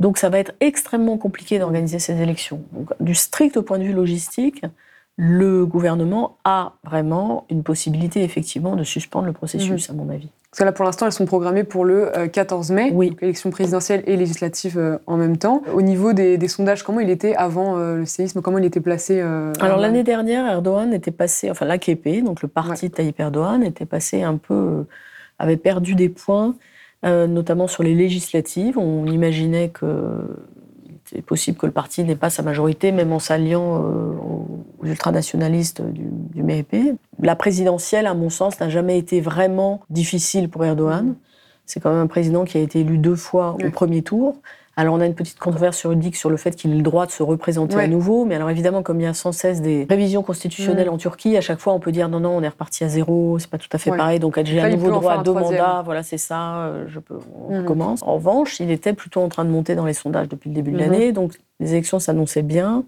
Donc 0.02 0.18
ça 0.18 0.28
va 0.28 0.40
être 0.40 0.52
extrêmement 0.58 1.16
compliqué 1.16 1.60
d'organiser 1.60 2.00
ces 2.00 2.20
élections. 2.20 2.60
Donc, 2.72 2.90
du 2.98 3.14
strict 3.14 3.60
point 3.60 3.78
de 3.78 3.84
vue 3.84 3.92
logistique, 3.92 4.64
le 5.16 5.64
gouvernement 5.64 6.38
a 6.44 6.72
vraiment 6.82 7.46
une 7.50 7.62
possibilité 7.62 8.24
effectivement 8.24 8.74
de 8.74 8.82
suspendre 8.82 9.26
le 9.26 9.32
processus, 9.32 9.90
à 9.90 9.92
mon 9.92 10.08
avis. 10.08 10.28
Parce 10.50 10.58
que 10.58 10.64
là, 10.64 10.72
pour 10.72 10.84
l'instant, 10.84 11.06
elles 11.06 11.12
sont 11.12 11.24
programmées 11.24 11.62
pour 11.62 11.84
le 11.84 12.10
14 12.32 12.70
euh, 12.70 12.74
mai, 12.74 12.90
oui. 12.92 13.10
donc 13.10 13.22
élection 13.22 13.50
présidentielle 13.50 14.02
et 14.06 14.16
législative 14.16 14.76
euh, 14.76 14.98
en 15.06 15.16
même 15.16 15.36
temps. 15.36 15.62
Au 15.72 15.82
niveau 15.82 16.12
des, 16.12 16.48
sondages, 16.48 16.82
comment 16.82 16.98
il 16.98 17.08
était 17.08 17.36
avant 17.36 17.78
euh, 17.78 17.98
le 17.98 18.04
séisme? 18.04 18.42
Comment 18.42 18.58
il 18.58 18.64
était 18.64 18.80
placé 18.80 19.20
Alors 19.20 19.78
l'année 19.78 20.02
dernière, 20.02 20.50
Erdogan 20.50 20.92
était 20.92 21.12
passé, 21.12 21.48
enfin 21.48 21.64
l'AKP, 21.64 22.24
donc 22.24 22.42
le 22.42 22.48
parti 22.48 22.88
de 22.88 22.94
Tayyip 22.94 23.20
Erdogan, 23.20 23.62
était 23.62 23.86
passé 23.86 24.24
un 24.24 24.36
peu, 24.36 24.84
avait 25.38 25.56
perdu 25.56 25.94
des 25.94 26.08
points, 26.08 26.56
notamment 27.02 27.66
sur 27.66 27.82
les 27.82 27.94
législatives. 27.94 28.78
On 28.78 29.06
imaginait 29.06 29.70
que 29.70 29.86
c'est 31.04 31.22
possible 31.22 31.58
que 31.58 31.66
le 31.66 31.72
parti 31.72 32.04
n'ait 32.04 32.16
pas 32.16 32.30
sa 32.30 32.42
majorité, 32.42 32.92
même 32.92 33.12
en 33.12 33.18
s'alliant 33.18 33.80
aux 33.80 34.86
ultranationalistes 34.86 35.82
du, 35.82 36.04
du 36.10 36.42
MHP. 36.42 36.96
La 37.18 37.36
présidentielle, 37.36 38.06
à 38.06 38.14
mon 38.14 38.30
sens, 38.30 38.60
n'a 38.60 38.68
jamais 38.68 38.98
été 38.98 39.20
vraiment 39.20 39.80
difficile 39.90 40.48
pour 40.48 40.64
Erdogan. 40.64 41.14
C'est 41.66 41.80
quand 41.80 41.90
même 41.90 42.00
un 42.00 42.06
président 42.06 42.44
qui 42.44 42.58
a 42.58 42.60
été 42.60 42.80
élu 42.80 42.98
deux 42.98 43.16
fois 43.16 43.56
au 43.64 43.70
premier 43.70 44.02
tour. 44.02 44.36
Alors 44.74 44.94
on 44.94 45.00
a 45.00 45.06
une 45.06 45.14
petite 45.14 45.38
controverse 45.38 45.82
juridique 45.82 46.16
sur 46.16 46.30
le 46.30 46.38
fait 46.38 46.52
qu'il 46.52 46.72
ait 46.72 46.76
le 46.76 46.82
droit 46.82 47.04
de 47.04 47.10
se 47.10 47.22
représenter 47.22 47.76
à 47.76 47.86
nouveau, 47.86 48.24
mais 48.24 48.36
alors 48.36 48.48
évidemment 48.48 48.82
comme 48.82 49.00
il 49.00 49.02
y 49.02 49.06
a 49.06 49.12
sans 49.12 49.32
cesse 49.32 49.60
des 49.60 49.86
révisions 49.88 50.22
constitutionnelles 50.22 50.88
en 50.88 50.96
Turquie, 50.96 51.36
à 51.36 51.42
chaque 51.42 51.58
fois 51.58 51.74
on 51.74 51.78
peut 51.78 51.92
dire 51.92 52.08
non 52.08 52.20
non 52.20 52.30
on 52.30 52.42
est 52.42 52.48
reparti 52.48 52.82
à 52.82 52.88
zéro, 52.88 53.38
c'est 53.38 53.50
pas 53.50 53.58
tout 53.58 53.68
à 53.70 53.76
fait 53.76 53.90
pareil, 53.90 54.18
donc 54.18 54.42
j'ai 54.42 54.60
un 54.60 54.70
nouveau 54.70 54.90
droit 54.90 55.12
à 55.12 55.22
deux 55.22 55.34
mandats, 55.34 55.82
voilà 55.84 56.02
c'est 56.02 56.16
ça, 56.16 56.64
euh, 56.64 56.84
je 56.88 57.00
peux, 57.00 57.18
on 57.48 57.58
recommence. 57.58 58.02
En 58.02 58.14
revanche, 58.14 58.60
il 58.60 58.70
était 58.70 58.94
plutôt 58.94 59.20
en 59.20 59.28
train 59.28 59.44
de 59.44 59.50
monter 59.50 59.74
dans 59.74 59.84
les 59.84 59.92
sondages 59.92 60.28
depuis 60.28 60.48
le 60.48 60.54
début 60.54 60.72
de 60.72 60.78
l'année, 60.78 61.12
donc 61.12 61.34
les 61.60 61.72
élections 61.72 61.98
s'annonçaient 61.98 62.42
bien. 62.42 62.84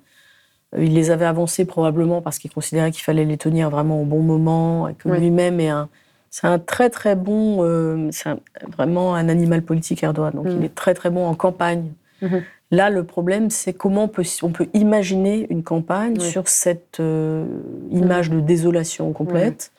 Euh, 0.74 0.84
il 0.84 0.94
les 0.94 1.10
avait 1.10 1.26
avancées 1.26 1.66
probablement 1.66 2.22
parce 2.22 2.38
qu'il 2.38 2.50
considérait 2.50 2.92
qu'il 2.92 3.02
fallait 3.02 3.26
les 3.26 3.36
tenir 3.36 3.68
vraiment 3.68 4.00
au 4.00 4.04
bon 4.04 4.20
moment, 4.20 4.88
et 4.88 4.94
que 4.94 5.10
lui-même 5.10 5.60
est 5.60 5.68
un 5.68 5.90
c'est 6.34 6.48
un 6.48 6.58
très 6.58 6.90
très 6.90 7.14
bon, 7.14 7.58
euh, 7.60 8.08
c'est 8.10 8.28
vraiment 8.76 9.14
un 9.14 9.28
animal 9.28 9.62
politique 9.62 10.02
Erdogan. 10.02 10.32
Donc 10.34 10.46
il 10.48 10.58
mm. 10.58 10.64
est 10.64 10.74
très 10.74 10.92
très 10.92 11.08
bon 11.08 11.28
en 11.28 11.36
campagne. 11.36 11.92
Mm-hmm. 12.22 12.42
Là, 12.72 12.90
le 12.90 13.04
problème, 13.04 13.50
c'est 13.50 13.72
comment 13.72 14.04
on 14.04 14.08
peut, 14.08 14.24
on 14.42 14.50
peut 14.50 14.66
imaginer 14.74 15.46
une 15.48 15.62
campagne 15.62 16.18
sur 16.18 16.48
cette 16.48 16.98
euh, 16.98 17.46
image 17.92 18.30
de 18.30 18.40
désolation 18.40 19.12
complète, 19.12 19.70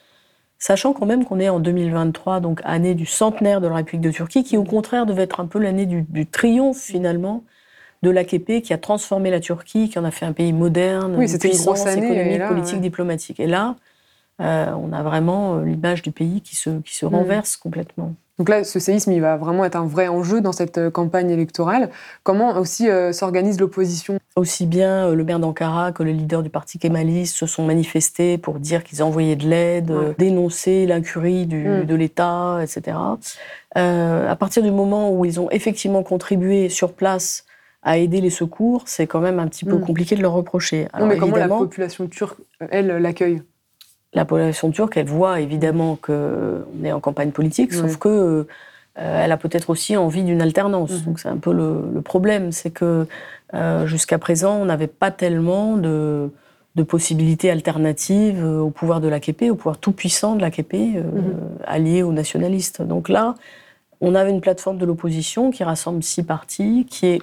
sachant 0.57 0.93
quand 0.93 1.05
même 1.05 1.25
qu'on 1.25 1.41
est 1.41 1.49
en 1.49 1.59
2023, 1.59 2.39
donc 2.39 2.61
année 2.63 2.95
du 2.95 3.05
centenaire 3.05 3.59
de 3.59 3.67
la 3.67 3.75
République 3.75 4.05
de 4.09 4.11
Turquie, 4.11 4.45
qui 4.45 4.55
au 4.55 4.63
contraire 4.63 5.05
devait 5.05 5.23
être 5.23 5.41
un 5.41 5.47
peu 5.47 5.59
l'année 5.59 5.85
du, 5.85 6.25
triomphe 6.25 6.79
finalement 6.79 7.43
de 8.01 8.09
l'AKP 8.09 8.61
qui 8.61 8.71
a 8.71 8.77
transformé 8.77 9.29
la 9.29 9.41
Turquie, 9.41 9.89
qui 9.89 9.99
en 9.99 10.05
a 10.05 10.11
fait 10.11 10.25
un 10.25 10.31
pays 10.31 10.53
moderne, 10.53 11.17
oui, 11.17 11.29
une 11.29 11.57
grosse 11.57 11.85
année, 11.85 12.13
économique, 12.13 12.47
politique, 12.47 12.79
diplomatique. 12.79 13.41
Et 13.41 13.47
là, 13.47 13.75
euh, 14.41 14.71
on 14.71 14.91
a 14.91 15.01
vraiment 15.01 15.55
euh, 15.55 15.63
l'image 15.63 16.01
du 16.01 16.11
pays 16.11 16.41
qui 16.41 16.55
se, 16.55 16.81
qui 16.81 16.95
se 16.95 17.05
mm. 17.05 17.15
renverse 17.15 17.57
complètement. 17.57 18.13
Donc 18.37 18.49
là, 18.49 18.65
ce 18.65 18.79
séisme, 18.79 19.13
il 19.13 19.21
va 19.21 19.37
vraiment 19.37 19.63
être 19.63 19.77
un 19.77 19.85
vrai 19.85 20.09
enjeu 20.09 20.41
dans 20.41 20.51
cette 20.51 20.77
euh, 20.77 20.91
campagne 20.91 21.29
électorale. 21.29 21.89
Comment 22.23 22.57
aussi 22.57 22.89
s'organise 23.11 23.59
l'opposition? 23.61 24.19
Aussi 24.35 24.65
bien 24.65 25.11
le 25.11 25.23
maire 25.23 25.39
d'Ankara 25.39 25.93
que 25.93 26.03
le 26.03 26.11
leader 26.11 26.43
du 26.43 26.49
parti 26.49 26.77
kémaliste 26.77 27.37
se 27.37 27.45
sont 27.45 27.65
manifestés 27.65 28.37
pour 28.37 28.59
dire 28.59 28.83
qu'ils 28.83 29.01
envoyaient 29.01 29.37
de 29.37 29.47
l'aide, 29.47 29.93
dénoncer 30.17 30.85
l'incurie 30.85 31.45
mm. 31.45 31.85
de 31.85 31.95
l'État, 31.95 32.59
etc. 32.61 32.97
à 33.75 34.35
partir 34.35 34.63
du 34.63 34.71
moment 34.71 35.13
où 35.13 35.23
ils 35.23 35.39
ont 35.39 35.49
effectivement 35.51 36.03
contribué 36.03 36.67
sur 36.67 36.91
place 36.91 37.45
à 37.83 37.97
aider 37.97 38.19
les 38.19 38.31
secours, 38.31 38.83
c'est 38.85 39.07
quand 39.07 39.21
même 39.21 39.39
un 39.39 39.47
petit 39.47 39.63
peu 39.63 39.77
mm. 39.77 39.81
compliqué 39.81 40.15
de 40.17 40.21
leur 40.21 40.33
reprocher. 40.33 40.89
non, 40.99 41.05
mais 41.05 41.17
comment 41.17 41.37
la 41.37 41.47
population 41.47 42.07
turque, 42.07 42.39
elle, 42.69 42.87
l'accueille? 42.87 43.41
La 44.15 44.25
population 44.25 44.71
turque, 44.71 44.97
elle 44.97 45.07
voit 45.07 45.41
évidemment 45.41 45.97
qu'on 46.01 46.83
est 46.83 46.91
en 46.91 47.01
campagne 47.01 47.31
politique, 47.31 47.73
sauf 47.73 47.97
que 47.97 48.47
euh, 48.97 49.23
elle 49.23 49.31
a 49.33 49.37
peut-être 49.37 49.69
aussi 49.69 49.97
envie 49.97 50.23
d'une 50.23 50.41
alternance. 50.41 50.91
Mhm. 50.91 51.01
Donc 51.01 51.19
c'est 51.19 51.27
un 51.27 51.37
peu 51.37 51.51
le, 51.51 52.01
problème, 52.01 52.53
c'est 52.53 52.71
que 52.71 53.07
euh, 53.53 53.85
jusqu'à 53.85 54.17
présent, 54.17 54.55
on 54.55 54.65
n'avait 54.65 54.87
pas 54.87 55.11
tellement 55.11 55.75
de, 55.75 56.31
possibilités 56.87 57.51
alternatives 57.51 58.43
au 58.43 58.69
pouvoir 58.69 59.01
de 59.01 59.07
l'AKP, 59.07 59.49
au 59.49 59.55
pouvoir 59.55 59.77
tout-puissant 59.77 60.35
de 60.35 60.41
l'AKP, 60.41 60.73
euh, 60.73 61.01
mhm. 61.01 61.37
allié 61.65 62.01
aux 62.01 62.13
nationalistes. 62.13 62.81
Donc 62.81 63.09
là, 63.09 63.35
on 63.99 64.15
avait 64.15 64.31
une 64.31 64.41
plateforme 64.41 64.77
de 64.77 64.85
l'opposition 64.85 65.51
qui 65.51 65.63
rassemble 65.63 66.03
six 66.03 66.23
partis, 66.23 66.85
qui 66.89 67.07
est 67.07 67.21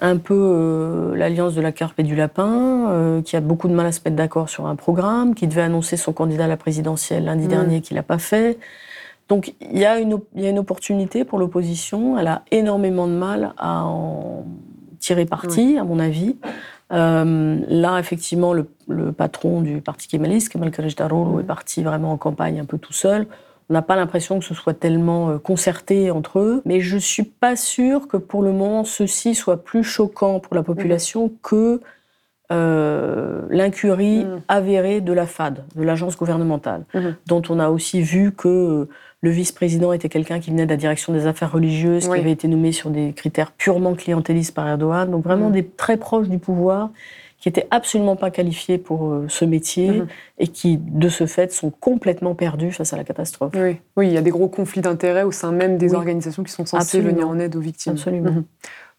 un 0.00 0.16
peu 0.16 0.34
euh, 0.34 1.14
l'alliance 1.14 1.54
de 1.54 1.60
la 1.60 1.72
carpe 1.72 1.98
et 1.98 2.02
du 2.02 2.16
lapin, 2.16 2.90
euh, 2.90 3.22
qui 3.22 3.36
a 3.36 3.40
beaucoup 3.40 3.68
de 3.68 3.74
mal 3.74 3.86
à 3.86 3.92
se 3.92 4.00
mettre 4.04 4.16
d'accord 4.16 4.48
sur 4.48 4.66
un 4.66 4.76
programme, 4.76 5.34
qui 5.34 5.46
devait 5.46 5.62
annoncer 5.62 5.96
son 5.96 6.12
candidat 6.12 6.44
à 6.44 6.48
la 6.48 6.56
présidentielle 6.56 7.24
lundi 7.24 7.44
mm. 7.44 7.48
dernier, 7.48 7.80
qui 7.80 7.94
l'a 7.94 8.02
pas 8.02 8.18
fait. 8.18 8.58
Donc 9.28 9.54
il 9.60 9.78
y, 9.78 9.84
a 9.84 10.00
une, 10.00 10.18
y 10.34 10.46
a 10.46 10.50
une 10.50 10.58
opportunité 10.58 11.24
pour 11.24 11.38
l'opposition. 11.38 12.18
Elle 12.18 12.26
a 12.26 12.42
énormément 12.50 13.06
de 13.06 13.12
mal 13.12 13.54
à 13.58 13.84
en 13.84 14.44
tirer 14.98 15.26
parti, 15.26 15.78
à 15.78 15.84
mon 15.84 16.00
avis. 16.00 16.36
Euh, 16.92 17.60
là, 17.68 18.00
effectivement, 18.00 18.52
le, 18.52 18.66
patron 19.12 19.60
du 19.60 19.80
parti 19.80 20.08
kémaliste, 20.08 20.48
Kemal 20.48 20.72
Kılıçdaroğlu, 20.72 21.36
mm. 21.36 21.40
est 21.40 21.44
parti 21.44 21.82
vraiment 21.82 22.12
en 22.12 22.16
campagne 22.16 22.58
un 22.58 22.64
peu 22.64 22.78
tout 22.78 22.92
seul. 22.92 23.26
On 23.70 23.72
n'a 23.72 23.82
pas 23.82 23.94
l'impression 23.94 24.40
que 24.40 24.44
ce 24.44 24.52
soit 24.52 24.74
tellement 24.74 25.30
euh, 25.30 25.38
concerté 25.38 26.10
entre 26.10 26.40
eux, 26.40 26.60
mais 26.64 26.80
je 26.80 26.98
suis 26.98 27.22
pas 27.22 27.54
sûre 27.54 28.08
que 28.08 28.16
pour 28.16 28.42
le 28.42 28.50
moment 28.50 28.82
ceci 28.82 29.36
soit 29.36 29.62
plus 29.62 29.84
choquant 29.84 30.40
pour 30.40 30.56
la 30.56 30.64
population 30.64 31.26
mhm. 31.26 31.32
que 31.40 31.80
euh, 32.50 33.42
l'incurie 33.48 34.24
mhm. 34.24 34.40
avérée 34.48 35.00
de 35.00 35.12
la 35.12 35.24
FAD, 35.24 35.62
de 35.76 35.82
l'agence 35.84 36.16
gouvernementale, 36.16 36.84
mhm. 36.94 37.14
dont 37.28 37.42
on 37.48 37.60
a 37.60 37.68
aussi 37.68 38.02
vu 38.02 38.32
que 38.32 38.48
euh, 38.48 38.88
le 39.20 39.30
vice-président 39.30 39.92
était 39.92 40.08
quelqu'un 40.08 40.40
qui 40.40 40.50
venait 40.50 40.64
de 40.64 40.70
la 40.70 40.76
direction 40.76 41.12
des 41.12 41.26
affaires 41.26 41.52
religieuses, 41.52 42.08
qui 42.08 42.18
avait 42.18 42.32
été 42.32 42.48
nommé 42.48 42.72
sur 42.72 42.90
des 42.90 43.12
critères 43.12 43.52
purement 43.52 43.94
clientélistes 43.94 44.52
par 44.52 44.66
Erdogan, 44.66 45.08
donc 45.08 45.22
vraiment 45.22 45.50
des 45.50 45.64
très 45.64 45.96
proches 45.96 46.28
du 46.28 46.38
pouvoir 46.38 46.90
qui 47.40 47.48
n'étaient 47.48 47.66
absolument 47.70 48.16
pas 48.16 48.30
qualifiés 48.30 48.76
pour 48.78 49.10
euh, 49.10 49.24
ce 49.28 49.46
métier 49.46 49.90
mhm. 49.90 50.06
et 50.38 50.48
qui, 50.48 50.76
de 50.76 51.08
ce 51.08 51.26
fait, 51.26 51.52
sont 51.52 51.70
complètement 51.70 52.34
perdus 52.34 52.70
face 52.70 52.92
à 52.92 52.96
la 52.96 53.04
catastrophe. 53.04 53.52
Oui, 53.56 53.78
oui 53.96 54.08
il 54.08 54.12
y 54.12 54.18
a 54.18 54.22
des 54.22 54.30
gros 54.30 54.48
conflits 54.48 54.82
d'intérêts 54.82 55.22
au 55.22 55.32
sein 55.32 55.50
même 55.50 55.78
des 55.78 55.94
organisations 55.94 56.44
qui 56.44 56.52
sont 56.52 56.66
censées 56.66 57.00
venir 57.00 57.26
en 57.28 57.38
aide 57.38 57.56
aux 57.56 57.60
victimes. 57.60 57.94
Absolument. 57.94 58.30
Mhm. 58.30 58.44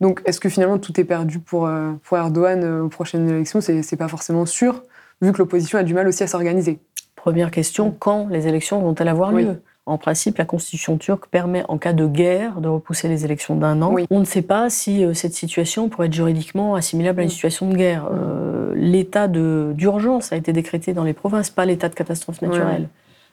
Donc, 0.01 0.21
est-ce 0.25 0.39
que 0.39 0.49
finalement 0.49 0.79
tout 0.79 0.99
est 0.99 1.03
perdu 1.03 1.37
pour, 1.37 1.67
euh, 1.67 1.91
pour 2.03 2.17
Erdogan 2.17 2.63
euh, 2.63 2.81
aux 2.81 2.89
prochaines 2.89 3.29
élections? 3.29 3.61
C'est 3.61 3.73
n'est 3.73 3.97
pas 3.97 4.07
forcément 4.07 4.47
sûr, 4.47 4.81
vu 5.21 5.31
que 5.31 5.37
l'opposition 5.37 5.77
a 5.77 5.83
du 5.83 5.93
mal 5.93 6.07
aussi 6.07 6.23
à 6.23 6.27
s'organiser. 6.27 6.79
Première 7.15 7.51
question, 7.51 7.95
quand 7.97 8.27
les 8.27 8.47
élections 8.47 8.81
vont-elles 8.81 9.07
avoir 9.07 9.31
lieu? 9.31 9.61
En 9.87 9.97
principe, 9.97 10.37
la 10.37 10.45
constitution 10.45 10.97
turque 10.97 11.27
permet, 11.27 11.63
en 11.67 11.77
cas 11.79 11.93
de 11.93 12.05
guerre, 12.05 12.61
de 12.61 12.67
repousser 12.67 13.07
les 13.07 13.25
élections 13.25 13.55
d'un 13.55 13.81
an. 13.81 13.95
On 14.11 14.19
ne 14.19 14.25
sait 14.25 14.43
pas 14.43 14.69
si 14.69 15.03
euh, 15.03 15.13
cette 15.13 15.33
situation 15.33 15.89
pourrait 15.89 16.07
être 16.07 16.13
juridiquement 16.13 16.75
assimilable 16.75 17.21
à 17.21 17.23
une 17.23 17.29
situation 17.29 17.67
de 17.67 17.75
guerre. 17.75 18.07
Euh, 18.11 18.73
l'état 18.75 19.27
d'urgence 19.27 20.31
a 20.33 20.35
été 20.35 20.53
décrété 20.53 20.93
dans 20.93 21.03
les 21.03 21.13
provinces, 21.13 21.49
pas 21.49 21.65
l'état 21.65 21.89
de 21.89 21.95
catastrophe 21.95 22.41
naturelle. 22.43 22.89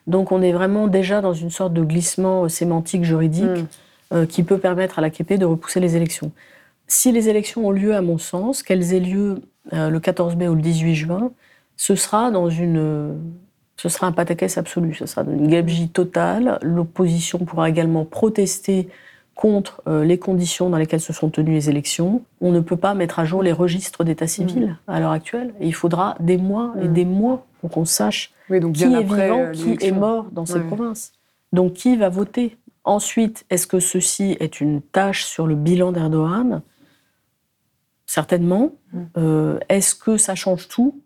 Donc 0.07 0.31
on 0.31 0.41
est 0.41 0.51
vraiment 0.51 0.87
déjà 0.87 1.21
dans 1.21 1.33
une 1.33 1.51
sorte 1.51 1.73
de 1.73 1.83
glissement 1.83 2.45
euh, 2.45 2.49
sémantique 2.49 3.03
juridique 3.03 3.65
mm. 4.11 4.25
qui 4.25 4.41
peut 4.41 4.57
permettre 4.57 4.97
à 4.97 5.03
l'AKP 5.03 5.33
de 5.33 5.45
repousser 5.45 5.79
les 5.79 5.95
élections. 5.95 6.31
Si 6.87 7.11
les 7.11 7.29
élections 7.29 7.67
ont 7.67 7.71
lieu, 7.71 7.95
à 7.95 8.01
mon 8.01 8.17
sens, 8.17 8.63
qu'elles 8.63 8.95
aient 8.95 8.99
lieu 8.99 9.43
le 9.71 9.99
14 9.99 10.35
mai 10.35 10.47
ou 10.47 10.55
le 10.55 10.61
18 10.61 10.95
juin, 10.95 11.31
ce 11.77 11.93
sera 11.93 12.31
dans 12.31 12.49
une 12.49 13.19
ce 13.79 13.87
sera 13.87 14.07
un 14.07 14.11
pataquès 14.11 14.57
absolu, 14.57 14.93
ce 14.93 15.05
sera 15.05 15.23
une 15.23 15.47
gabegie 15.47 15.87
totale. 15.87 16.59
L'opposition 16.61 17.39
pourra 17.39 17.69
également 17.69 18.03
protester 18.03 18.89
contre 19.35 19.81
euh, 19.87 20.03
les 20.03 20.19
conditions 20.19 20.69
dans 20.69 20.75
lesquelles 20.75 20.99
se 20.99 21.13
sont 21.13 21.29
tenues 21.29 21.53
les 21.53 21.69
élections. 21.69 22.21
On 22.41 22.51
ne 22.51 22.59
peut 22.59 22.75
pas 22.75 22.93
mettre 22.93 23.19
à 23.19 23.25
jour 23.25 23.41
les 23.41 23.53
registres 23.53 24.03
d'état 24.03 24.27
civil 24.27 24.65
mm. 24.65 24.91
à 24.91 24.99
l'heure 24.99 25.11
actuelle. 25.11 25.53
Et 25.61 25.67
il 25.67 25.73
faudra 25.73 26.17
des 26.19 26.35
mois 26.35 26.73
et 26.81 26.89
mm. 26.89 26.93
des 26.93 27.05
mois 27.05 27.45
pour 27.61 27.69
qu'on 27.69 27.85
sache 27.85 28.33
qui 28.49 28.55
est 28.55 29.01
vivant, 29.01 29.39
euh, 29.39 29.51
qui 29.53 29.77
est 29.79 29.93
mort 29.93 30.25
dans 30.33 30.45
ces 30.45 30.59
provinces. 30.59 31.13
Donc 31.53 31.71
qui 31.71 31.95
va 31.95 32.09
voter? 32.09 32.57
Ensuite, 32.83 33.45
est-ce 33.49 33.65
que 33.65 33.79
ceci 33.79 34.35
est 34.41 34.59
une 34.59 34.81
tâche 34.81 35.23
sur 35.23 35.47
le 35.47 35.55
bilan 35.55 35.93
d'Erdogan? 35.93 36.63
Certainement. 38.07 38.73
Mm. 38.91 38.99
Euh, 39.15 39.59
est-ce 39.69 39.95
que 39.95 40.17
ça 40.17 40.35
change 40.35 40.67
tout? 40.67 40.99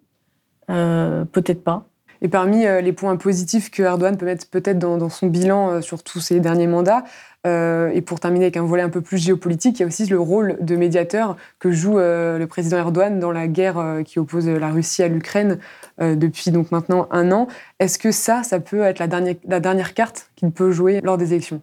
Peut-être 0.66 1.64
pas. 1.64 1.86
Et 2.24 2.30
parmi 2.30 2.64
les 2.64 2.94
points 2.94 3.18
positifs 3.18 3.70
que 3.70 3.84
Erdogan 3.84 4.18
peut 4.18 4.26
mettre 4.26 4.48
peut-être 4.48 4.80
dans, 4.80 5.10
son 5.10 5.28
bilan 5.28 5.82
sur 5.82 6.04
tous 6.04 6.22
ses 6.22 6.40
derniers 6.40 6.68
mandats, 6.68 7.04
et 7.46 8.02
pour 8.02 8.22
terminer 8.22 8.46
avec 8.46 8.56
un 8.56 8.64
volet 8.64 8.82
un 8.82 8.90
peu 8.90 9.02
plus 9.02 9.18
géopolitique, 9.18 9.80
il 9.80 9.82
y 9.82 9.84
a 9.84 9.88
aussi 9.88 10.06
le 10.06 10.18
rôle 10.18 10.58
de 10.62 10.78
médiateur 10.78 11.36
que 11.60 11.72
joue 11.72 11.98
le 11.98 12.46
président 12.46 12.78
Erdogan 12.78 13.20
dans 13.20 13.34
la 13.34 13.48
guerre 13.48 14.00
qui 14.06 14.20
oppose 14.20 14.48
la 14.48 14.70
Russie 14.70 15.04
à 15.04 15.10
l'Ukraine 15.10 15.60
depuis 16.00 16.52
donc 16.52 16.72
maintenant 16.72 17.10
un 17.12 17.34
an. 17.34 17.50
Est-ce 17.80 18.00
que 18.00 18.14
ça, 18.14 18.44
ça 18.44 18.62
peut 18.62 18.84
être 18.84 19.00
la 19.00 19.08
dernière, 19.08 19.36
la 19.46 19.60
dernière 19.60 19.94
carte 19.94 20.30
qu'il 20.38 20.50
peut 20.52 20.72
jouer 20.72 21.02
lors 21.02 21.18
des 21.18 21.34
élections? 21.34 21.62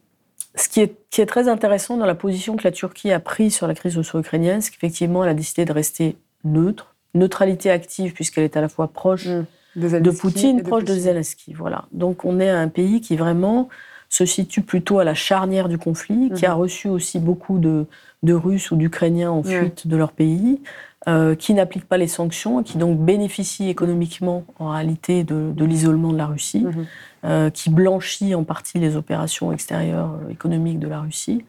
Ce 0.56 0.68
qui 0.68 0.80
est, 0.80 0.94
qui 1.10 1.20
est, 1.20 1.26
très 1.26 1.48
intéressant 1.48 1.96
dans 1.96 2.06
la 2.06 2.14
position 2.14 2.56
que 2.56 2.64
la 2.64 2.72
Turquie 2.72 3.12
a 3.12 3.20
prise 3.20 3.54
sur 3.54 3.66
la 3.68 3.74
crise 3.74 3.96
russo-ukrainienne, 3.96 4.60
c'est 4.60 4.70
qu'effectivement, 4.72 5.22
elle 5.22 5.30
a 5.30 5.34
décidé 5.34 5.64
de 5.64 5.72
rester 5.72 6.16
neutre, 6.44 6.94
neutralité 7.14 7.70
active, 7.70 8.12
puisqu'elle 8.12 8.44
est 8.44 8.56
à 8.56 8.60
la 8.60 8.68
fois 8.68 8.88
proche 8.88 9.26
mmh. 9.26 9.46
De, 9.76 10.10
Poutine, 10.10 10.62
proche 10.62 10.84
de 10.84 10.94
Zelensky. 10.94 11.52
Voilà. 11.52 11.86
Donc, 11.92 12.24
on 12.24 12.40
est 12.40 12.50
un 12.50 12.68
pays 12.68 13.00
qui 13.00 13.16
vraiment 13.16 13.68
se 14.08 14.26
situe 14.26 14.62
plutôt 14.62 14.98
à 14.98 15.04
la 15.04 15.14
charnière 15.14 15.68
du 15.68 15.78
conflit, 15.78 16.30
qui 16.34 16.44
a 16.44 16.54
mmh. 16.54 16.58
reçu 16.58 16.88
aussi 16.88 17.20
beaucoup 17.20 17.58
de, 17.58 17.86
de 18.24 18.34
Russes 18.34 18.70
ou 18.72 18.76
d'Ukrainiens 18.76 19.30
en 19.30 19.42
fuite 19.42 19.86
de 19.86 19.96
leur 19.96 20.10
pays, 20.12 20.60
euh, 21.08 21.36
qui 21.36 21.54
n'applique 21.54 21.84
pas 21.86 21.96
les 21.96 22.08
sanctions, 22.08 22.62
qui 22.62 22.76
donc 22.76 22.98
bénéficie 22.98 23.68
économiquement 23.68 24.44
en 24.58 24.70
réalité 24.70 25.22
de, 25.22 25.52
de 25.54 25.64
l'isolement 25.64 26.12
de 26.12 26.18
la 26.18 26.26
Russie. 26.26 26.64
Mmh. 26.64 26.86
Euh, 27.22 27.50
qui 27.50 27.68
blanchit 27.68 28.34
en 28.34 28.44
partie 28.44 28.78
les 28.78 28.96
opérations 28.96 29.52
extérieures 29.52 30.16
euh, 30.24 30.30
économiques 30.30 30.78
de 30.78 30.88
la 30.88 31.02
Russie. 31.02 31.44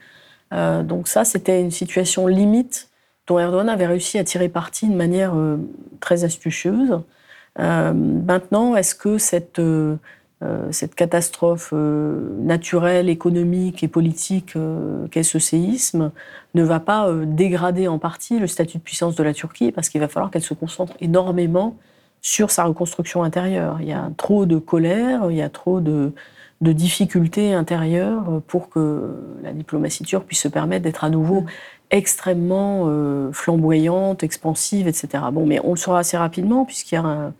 Euh, 0.51 0.83
donc 0.83 1.07
ça, 1.07 1.23
c'était 1.23 1.61
une 1.61 1.71
situation 1.71 2.27
limite 2.27 2.89
dont 3.25 3.39
Erdogan 3.39 3.69
avait 3.69 3.87
réussi 3.87 4.19
à 4.19 4.25
tirer 4.25 4.49
parti 4.49 4.89
de 4.89 4.95
manière 4.95 5.33
très 6.01 6.25
astucieuse. 6.25 6.99
Maintenant, 7.57 8.75
est-ce 8.75 8.95
que 8.95 9.17
cette, 9.17 9.61
cette 10.71 10.95
catastrophe 10.95 11.73
naturelle, 11.73 13.09
économique 13.09 13.83
et 13.83 13.87
politique 13.87 14.55
qu'est 15.11 15.23
ce 15.23 15.39
séisme 15.39 16.11
ne 16.53 16.63
va 16.63 16.79
pas 16.79 17.11
dégrader 17.25 17.87
en 17.87 17.99
partie 17.99 18.39
le 18.39 18.47
statut 18.47 18.77
de 18.77 18.83
puissance 18.83 19.15
de 19.15 19.23
la 19.23 19.33
Turquie? 19.33 19.71
Parce 19.71 19.89
qu'il 19.89 20.01
va 20.01 20.07
falloir 20.07 20.31
qu'elle 20.31 20.41
se 20.41 20.53
concentre 20.53 20.93
énormément 21.01 21.75
sur 22.21 22.51
sa 22.51 22.65
reconstruction 22.65 23.23
intérieure. 23.23 23.77
Il 23.81 23.87
y 23.87 23.93
a 23.93 24.09
trop 24.17 24.45
de 24.45 24.57
colère, 24.57 25.29
il 25.29 25.37
y 25.37 25.41
a 25.41 25.49
trop 25.49 25.81
de, 25.81 26.13
difficultés 26.61 27.53
intérieures 27.53 28.41
pour 28.47 28.69
que 28.69 29.15
la 29.41 29.51
diplomatie 29.51 30.03
turque 30.03 30.25
puisse 30.25 30.41
se 30.41 30.47
permettre 30.47 30.83
d'être 30.83 31.03
à 31.03 31.09
nouveau 31.09 31.41
mm. 31.41 31.47
extrêmement 31.89 32.83
euh, 32.85 33.31
flamboyante, 33.31 34.23
expansive, 34.23 34.87
etc. 34.87 35.23
Bon, 35.33 35.45
mais 35.45 35.59
on 35.63 35.71
le 35.71 35.77
saura 35.77 35.99
assez 35.99 36.17
rapidement 36.17 36.65
puisqu'il 36.65 36.95
y 36.95 36.97
a 36.99 37.33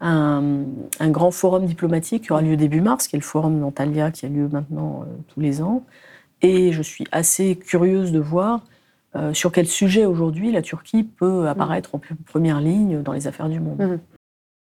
un, 0.00 0.64
grand 1.00 1.30
forum 1.30 1.66
diplomatique 1.66 2.24
qui 2.24 2.32
aura 2.32 2.42
lieu 2.42 2.56
début 2.56 2.82
mars, 2.82 3.08
qui 3.08 3.16
est 3.16 3.18
le 3.18 3.24
forum 3.24 3.58
d'Antalya, 3.58 4.10
qui 4.10 4.26
a 4.26 4.28
lieu 4.28 4.48
maintenant 4.48 5.02
euh, 5.02 5.14
tous 5.28 5.40
les 5.40 5.62
ans. 5.62 5.84
Et 6.42 6.70
je 6.72 6.82
suis 6.82 7.04
assez 7.10 7.56
curieuse 7.56 8.12
de 8.12 8.20
voir 8.20 8.60
euh, 9.16 9.32
sur 9.32 9.50
quel 9.50 9.66
sujet 9.66 10.04
aujourd'hui 10.04 10.52
la 10.52 10.62
Turquie 10.62 11.02
peut 11.02 11.48
apparaître 11.48 11.94
en 11.94 12.00
première 12.26 12.60
ligne 12.60 13.02
dans 13.02 13.12
les 13.12 13.26
affaires 13.26 13.48
du 13.48 13.60
monde. 13.60 13.78
Mm. 13.78 14.17